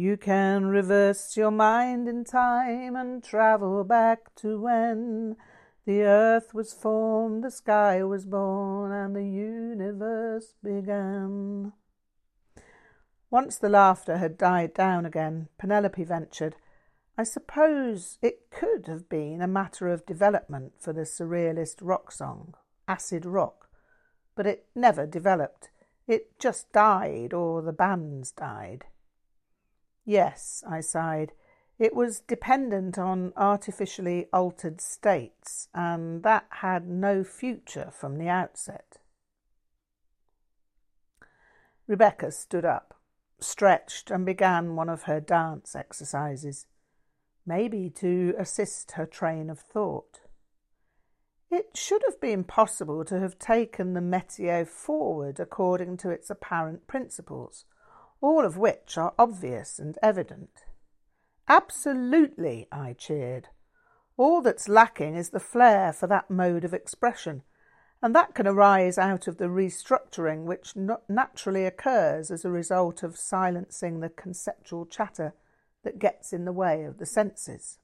you 0.00 0.16
can 0.16 0.64
reverse 0.64 1.36
your 1.36 1.50
mind 1.50 2.08
in 2.08 2.24
time 2.24 2.96
and 2.96 3.22
travel 3.22 3.84
back 3.84 4.34
to 4.34 4.58
when 4.58 5.36
the 5.84 6.00
earth 6.00 6.54
was 6.54 6.72
formed, 6.72 7.44
the 7.44 7.50
sky 7.50 8.02
was 8.02 8.24
born, 8.24 8.92
and 8.92 9.14
the 9.14 9.26
universe 9.26 10.54
began. 10.64 11.72
Once 13.30 13.58
the 13.58 13.68
laughter 13.68 14.16
had 14.16 14.38
died 14.38 14.72
down 14.72 15.04
again, 15.04 15.48
Penelope 15.58 16.02
ventured, 16.04 16.56
I 17.18 17.24
suppose 17.24 18.16
it 18.22 18.50
could 18.50 18.86
have 18.86 19.06
been 19.06 19.42
a 19.42 19.46
matter 19.46 19.88
of 19.88 20.06
development 20.06 20.72
for 20.78 20.94
the 20.94 21.02
surrealist 21.02 21.76
rock 21.82 22.10
song, 22.10 22.54
acid 22.88 23.26
rock, 23.26 23.68
but 24.34 24.46
it 24.46 24.64
never 24.74 25.06
developed. 25.06 25.68
It 26.08 26.38
just 26.38 26.72
died, 26.72 27.34
or 27.34 27.60
the 27.60 27.74
bands 27.74 28.32
died. 28.32 28.86
Yes, 30.04 30.64
I 30.68 30.80
sighed. 30.80 31.32
It 31.78 31.94
was 31.94 32.20
dependent 32.20 32.98
on 32.98 33.32
artificially 33.36 34.28
altered 34.32 34.80
states, 34.80 35.68
and 35.74 36.22
that 36.22 36.46
had 36.50 36.86
no 36.86 37.24
future 37.24 37.90
from 37.90 38.18
the 38.18 38.28
outset. 38.28 38.98
Rebecca 41.86 42.30
stood 42.30 42.64
up, 42.64 42.94
stretched, 43.40 44.10
and 44.10 44.26
began 44.26 44.76
one 44.76 44.88
of 44.88 45.04
her 45.04 45.20
dance 45.20 45.74
exercises, 45.74 46.66
maybe 47.46 47.90
to 47.90 48.34
assist 48.38 48.92
her 48.92 49.06
train 49.06 49.50
of 49.50 49.58
thought. 49.58 50.20
It 51.50 51.76
should 51.76 52.02
have 52.06 52.20
been 52.20 52.44
possible 52.44 53.04
to 53.06 53.18
have 53.18 53.38
taken 53.38 53.94
the 53.94 54.00
métier 54.00 54.66
forward 54.68 55.40
according 55.40 55.96
to 55.96 56.10
its 56.10 56.30
apparent 56.30 56.86
principles, 56.86 57.64
all 58.20 58.44
of 58.44 58.56
which 58.56 58.98
are 58.98 59.14
obvious 59.18 59.78
and 59.78 59.98
evident. 60.02 60.64
Absolutely, 61.48 62.68
I 62.70 62.92
cheered. 62.92 63.48
All 64.16 64.42
that's 64.42 64.68
lacking 64.68 65.16
is 65.16 65.30
the 65.30 65.40
flair 65.40 65.92
for 65.92 66.06
that 66.06 66.30
mode 66.30 66.64
of 66.64 66.74
expression, 66.74 67.42
and 68.02 68.14
that 68.14 68.34
can 68.34 68.46
arise 68.46 68.98
out 68.98 69.26
of 69.26 69.38
the 69.38 69.46
restructuring 69.46 70.44
which 70.44 70.74
naturally 71.08 71.64
occurs 71.64 72.30
as 72.30 72.44
a 72.44 72.50
result 72.50 73.02
of 73.02 73.18
silencing 73.18 74.00
the 74.00 74.08
conceptual 74.08 74.86
chatter 74.86 75.34
that 75.82 75.98
gets 75.98 76.32
in 76.32 76.44
the 76.44 76.52
way 76.52 76.84
of 76.84 76.98
the 76.98 77.06
senses. 77.06 77.78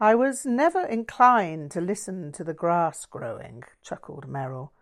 I 0.00 0.14
was 0.14 0.44
never 0.44 0.84
inclined 0.84 1.70
to 1.70 1.80
listen 1.80 2.32
to 2.32 2.44
the 2.44 2.52
grass 2.52 3.06
growing, 3.06 3.62
chuckled 3.82 4.28
Merrill, 4.28 4.72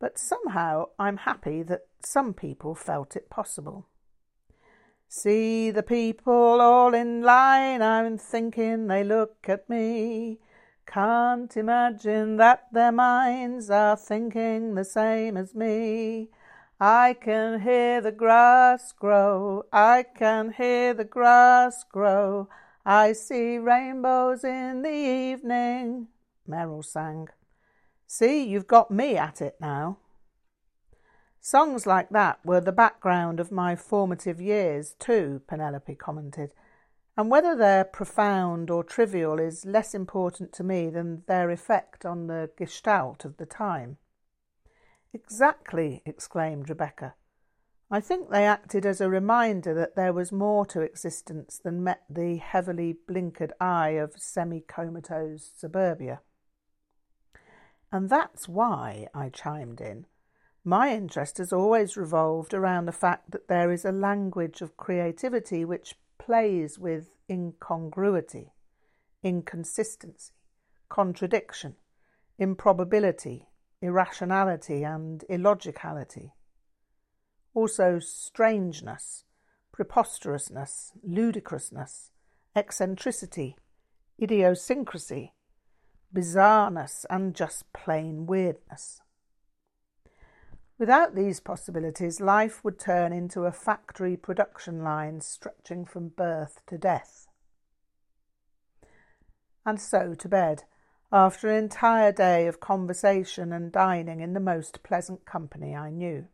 but 0.00 0.18
somehow 0.18 0.86
I'm 0.98 1.18
happy 1.18 1.62
that 1.64 1.86
some 2.00 2.34
people 2.34 2.74
felt 2.74 3.16
it 3.16 3.30
possible. 3.30 3.86
See 5.08 5.70
the 5.70 5.82
people 5.82 6.60
all 6.60 6.92
in 6.92 7.22
line, 7.22 7.80
I'm 7.80 8.18
thinking 8.18 8.86
they 8.86 9.02
look 9.02 9.48
at 9.48 9.68
me. 9.68 10.38
Can't 10.86 11.54
imagine 11.56 12.36
that 12.36 12.66
their 12.72 12.92
minds 12.92 13.70
are 13.70 13.96
thinking 13.96 14.74
the 14.74 14.84
same 14.84 15.36
as 15.36 15.54
me. 15.54 16.28
I 16.80 17.16
can 17.20 17.60
hear 17.60 18.00
the 18.00 18.12
grass 18.12 18.92
grow, 18.92 19.64
I 19.72 20.04
can 20.14 20.52
hear 20.52 20.94
the 20.94 21.04
grass 21.04 21.84
grow. 21.84 22.48
I 22.84 23.12
see 23.12 23.58
rainbows 23.58 24.44
in 24.44 24.82
the 24.82 24.90
evening, 24.90 26.08
Merrill 26.46 26.82
sang. 26.82 27.28
See, 28.10 28.42
you've 28.42 28.66
got 28.66 28.90
me 28.90 29.18
at 29.18 29.42
it 29.42 29.56
now. 29.60 29.98
Songs 31.42 31.86
like 31.86 32.08
that 32.08 32.38
were 32.42 32.60
the 32.60 32.72
background 32.72 33.38
of 33.38 33.52
my 33.52 33.76
formative 33.76 34.40
years, 34.40 34.94
too, 34.98 35.42
Penelope 35.46 35.94
commented, 35.96 36.54
and 37.18 37.30
whether 37.30 37.54
they're 37.54 37.84
profound 37.84 38.70
or 38.70 38.82
trivial 38.82 39.38
is 39.38 39.66
less 39.66 39.94
important 39.94 40.54
to 40.54 40.64
me 40.64 40.88
than 40.88 41.22
their 41.26 41.50
effect 41.50 42.06
on 42.06 42.28
the 42.28 42.50
gestalt 42.56 43.26
of 43.26 43.36
the 43.36 43.44
time. 43.44 43.98
Exactly, 45.12 46.00
exclaimed 46.06 46.70
Rebecca. 46.70 47.14
I 47.90 48.00
think 48.00 48.30
they 48.30 48.46
acted 48.46 48.86
as 48.86 49.02
a 49.02 49.10
reminder 49.10 49.74
that 49.74 49.96
there 49.96 50.14
was 50.14 50.32
more 50.32 50.64
to 50.66 50.80
existence 50.80 51.60
than 51.62 51.84
met 51.84 52.04
the 52.08 52.38
heavily 52.38 52.96
blinkered 53.06 53.52
eye 53.60 53.90
of 53.90 54.14
semi 54.16 54.60
comatose 54.60 55.52
suburbia. 55.54 56.22
And 57.90 58.10
that's 58.10 58.48
why, 58.48 59.08
I 59.14 59.30
chimed 59.30 59.80
in, 59.80 60.06
my 60.64 60.92
interest 60.92 61.38
has 61.38 61.52
always 61.52 61.96
revolved 61.96 62.52
around 62.52 62.84
the 62.84 62.92
fact 62.92 63.30
that 63.30 63.48
there 63.48 63.72
is 63.72 63.84
a 63.84 63.92
language 63.92 64.60
of 64.60 64.76
creativity 64.76 65.64
which 65.64 65.94
plays 66.18 66.78
with 66.78 67.10
incongruity, 67.30 68.52
inconsistency, 69.22 70.32
contradiction, 70.90 71.76
improbability, 72.38 73.46
irrationality, 73.80 74.82
and 74.84 75.24
illogicality. 75.30 76.32
Also, 77.54 77.98
strangeness, 77.98 79.24
preposterousness, 79.72 80.92
ludicrousness, 81.02 82.10
eccentricity, 82.54 83.56
idiosyncrasy, 84.20 85.32
bizarreness, 86.14 87.04
and 87.10 87.34
just 87.34 87.72
plain 87.72 88.26
weirdness. 88.26 89.00
Without 90.78 91.14
these 91.14 91.40
possibilities, 91.40 92.20
life 92.20 92.62
would 92.62 92.78
turn 92.78 93.12
into 93.12 93.42
a 93.42 93.52
factory 93.52 94.16
production 94.16 94.82
line 94.84 95.20
stretching 95.20 95.84
from 95.84 96.08
birth 96.08 96.60
to 96.68 96.78
death. 96.78 97.26
And 99.66 99.80
so 99.80 100.14
to 100.14 100.28
bed, 100.28 100.64
after 101.10 101.48
an 101.48 101.56
entire 101.56 102.12
day 102.12 102.46
of 102.46 102.60
conversation 102.60 103.52
and 103.52 103.72
dining 103.72 104.20
in 104.20 104.34
the 104.34 104.40
most 104.40 104.82
pleasant 104.82 105.24
company 105.24 105.74
I 105.74 105.90
knew. 105.90 106.26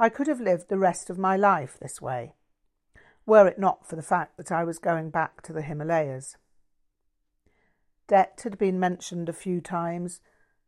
I 0.00 0.08
could 0.08 0.26
have 0.26 0.40
lived 0.40 0.68
the 0.68 0.78
rest 0.78 1.10
of 1.10 1.18
my 1.18 1.36
life 1.36 1.76
this 1.78 2.00
way, 2.00 2.34
were 3.26 3.46
it 3.46 3.58
not 3.58 3.86
for 3.86 3.96
the 3.96 4.02
fact 4.02 4.36
that 4.38 4.50
I 4.50 4.64
was 4.64 4.78
going 4.78 5.10
back 5.10 5.42
to 5.42 5.52
the 5.52 5.62
Himalayas. 5.62 6.36
Det 8.08 8.40
had 8.42 8.56
been 8.56 8.80
mentioned 8.80 9.28
a 9.28 9.34
few 9.34 9.60
times, 9.60 10.20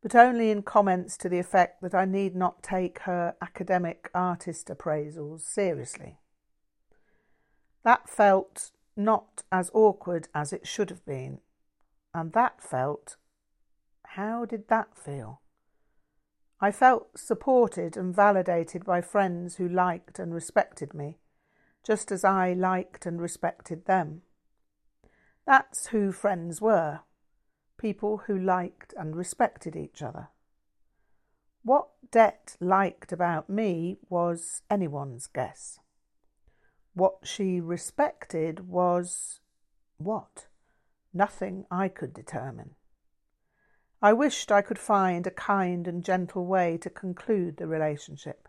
but 0.02 0.14
only 0.14 0.50
in 0.50 0.62
comments 0.62 1.16
to 1.16 1.28
the 1.28 1.38
effect 1.38 1.80
that 1.80 1.94
I 1.94 2.04
need 2.04 2.36
not 2.36 2.62
take 2.62 3.00
her 3.00 3.34
academic 3.40 4.10
artist 4.14 4.68
appraisals 4.68 5.40
seriously. 5.40 6.18
That 7.82 8.08
felt 8.08 8.72
not 8.94 9.42
as 9.50 9.70
awkward 9.72 10.28
as 10.34 10.52
it 10.52 10.66
should 10.66 10.90
have 10.90 11.04
been, 11.06 11.40
and 12.14 12.32
that 12.34 12.62
felt. 12.62 13.16
How 14.04 14.44
did 14.44 14.68
that 14.68 14.98
feel? 14.98 15.40
I 16.60 16.70
felt 16.70 17.18
supported 17.18 17.96
and 17.96 18.14
validated 18.14 18.84
by 18.84 19.00
friends 19.00 19.56
who 19.56 19.66
liked 19.66 20.18
and 20.18 20.34
respected 20.34 20.92
me, 20.92 21.16
just 21.86 22.12
as 22.12 22.22
I 22.22 22.52
liked 22.52 23.06
and 23.06 23.18
respected 23.18 23.86
them. 23.86 24.22
That's 25.46 25.86
who 25.86 26.12
friends 26.12 26.60
were 26.60 27.00
people 27.80 28.24
who 28.26 28.38
liked 28.38 28.92
and 28.98 29.16
respected 29.16 29.74
each 29.74 30.02
other. 30.02 30.28
What 31.62 31.88
Det 32.12 32.56
liked 32.60 33.10
about 33.10 33.48
me 33.48 33.96
was 34.10 34.60
anyone's 34.70 35.26
guess. 35.26 35.78
What 36.92 37.18
she 37.22 37.58
respected 37.58 38.68
was 38.68 39.40
what? 39.96 40.46
Nothing 41.14 41.64
I 41.70 41.88
could 41.88 42.12
determine. 42.12 42.74
I 44.02 44.12
wished 44.12 44.52
I 44.52 44.62
could 44.62 44.78
find 44.78 45.26
a 45.26 45.30
kind 45.30 45.86
and 45.88 46.04
gentle 46.04 46.46
way 46.46 46.76
to 46.78 46.90
conclude 46.90 47.56
the 47.56 47.66
relationship. 47.66 48.46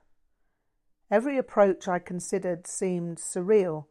Every 1.09 1.37
approach 1.37 1.87
I 1.87 1.99
considered 1.99 2.67
seemed 2.67 3.17
surreal, 3.17 3.85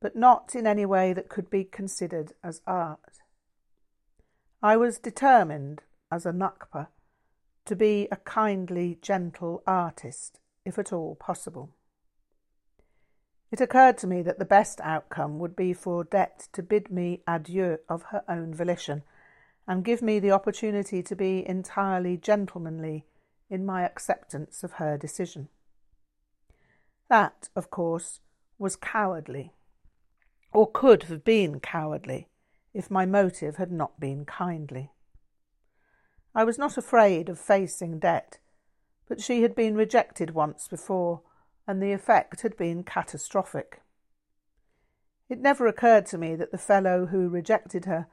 but 0.00 0.16
not 0.16 0.54
in 0.54 0.66
any 0.66 0.86
way 0.86 1.12
that 1.12 1.28
could 1.28 1.50
be 1.50 1.64
considered 1.64 2.32
as 2.42 2.60
art. 2.66 3.21
I 4.64 4.76
was 4.76 4.98
determined, 4.98 5.82
as 6.10 6.24
a 6.24 6.32
Ngakpa, 6.32 6.86
to 7.64 7.74
be 7.74 8.06
a 8.12 8.16
kindly, 8.16 8.96
gentle 9.02 9.60
artist, 9.66 10.38
if 10.64 10.78
at 10.78 10.92
all 10.92 11.16
possible. 11.16 11.70
It 13.50 13.60
occurred 13.60 13.98
to 13.98 14.06
me 14.06 14.22
that 14.22 14.38
the 14.38 14.44
best 14.44 14.80
outcome 14.82 15.40
would 15.40 15.56
be 15.56 15.72
for 15.72 16.04
Dete 16.04 16.48
to 16.52 16.62
bid 16.62 16.92
me 16.92 17.22
adieu 17.26 17.78
of 17.88 18.04
her 18.04 18.22
own 18.28 18.54
volition 18.54 19.02
and 19.66 19.84
give 19.84 20.00
me 20.00 20.20
the 20.20 20.30
opportunity 20.30 21.02
to 21.02 21.16
be 21.16 21.46
entirely 21.46 22.16
gentlemanly 22.16 23.04
in 23.50 23.66
my 23.66 23.82
acceptance 23.82 24.62
of 24.62 24.74
her 24.74 24.96
decision. 24.96 25.48
That, 27.08 27.48
of 27.56 27.68
course, 27.70 28.20
was 28.58 28.76
cowardly, 28.76 29.52
or 30.52 30.70
could 30.70 31.04
have 31.04 31.24
been 31.24 31.58
cowardly, 31.58 32.28
if 32.74 32.90
my 32.90 33.06
motive 33.06 33.56
had 33.56 33.70
not 33.70 34.00
been 34.00 34.24
kindly. 34.24 34.90
I 36.34 36.44
was 36.44 36.58
not 36.58 36.78
afraid 36.78 37.28
of 37.28 37.38
facing 37.38 37.98
debt, 37.98 38.38
but 39.08 39.20
she 39.20 39.42
had 39.42 39.54
been 39.54 39.74
rejected 39.74 40.30
once 40.30 40.68
before, 40.68 41.22
and 41.66 41.82
the 41.82 41.92
effect 41.92 42.40
had 42.40 42.56
been 42.56 42.82
catastrophic. 42.82 43.82
It 45.28 45.38
never 45.40 45.66
occurred 45.66 46.06
to 46.06 46.18
me 46.18 46.34
that 46.36 46.50
the 46.50 46.58
fellow 46.58 47.06
who 47.06 47.28
rejected 47.28 47.84
her 47.84 48.06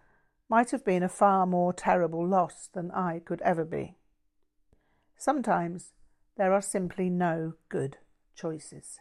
might 0.50 0.72
have 0.72 0.84
been 0.84 1.04
a 1.04 1.10
far 1.10 1.46
more 1.46 1.72
terrible 1.72 2.28
loss 2.28 2.68
than 2.74 2.92
I 2.92 3.20
could 3.20 3.42
ever 3.42 3.64
be. 3.64 3.98
Sometimes 5.18 5.94
there 6.38 6.54
are 6.54 6.62
simply 6.62 7.10
no 7.10 7.54
good 7.70 7.98
choices. 8.36 9.00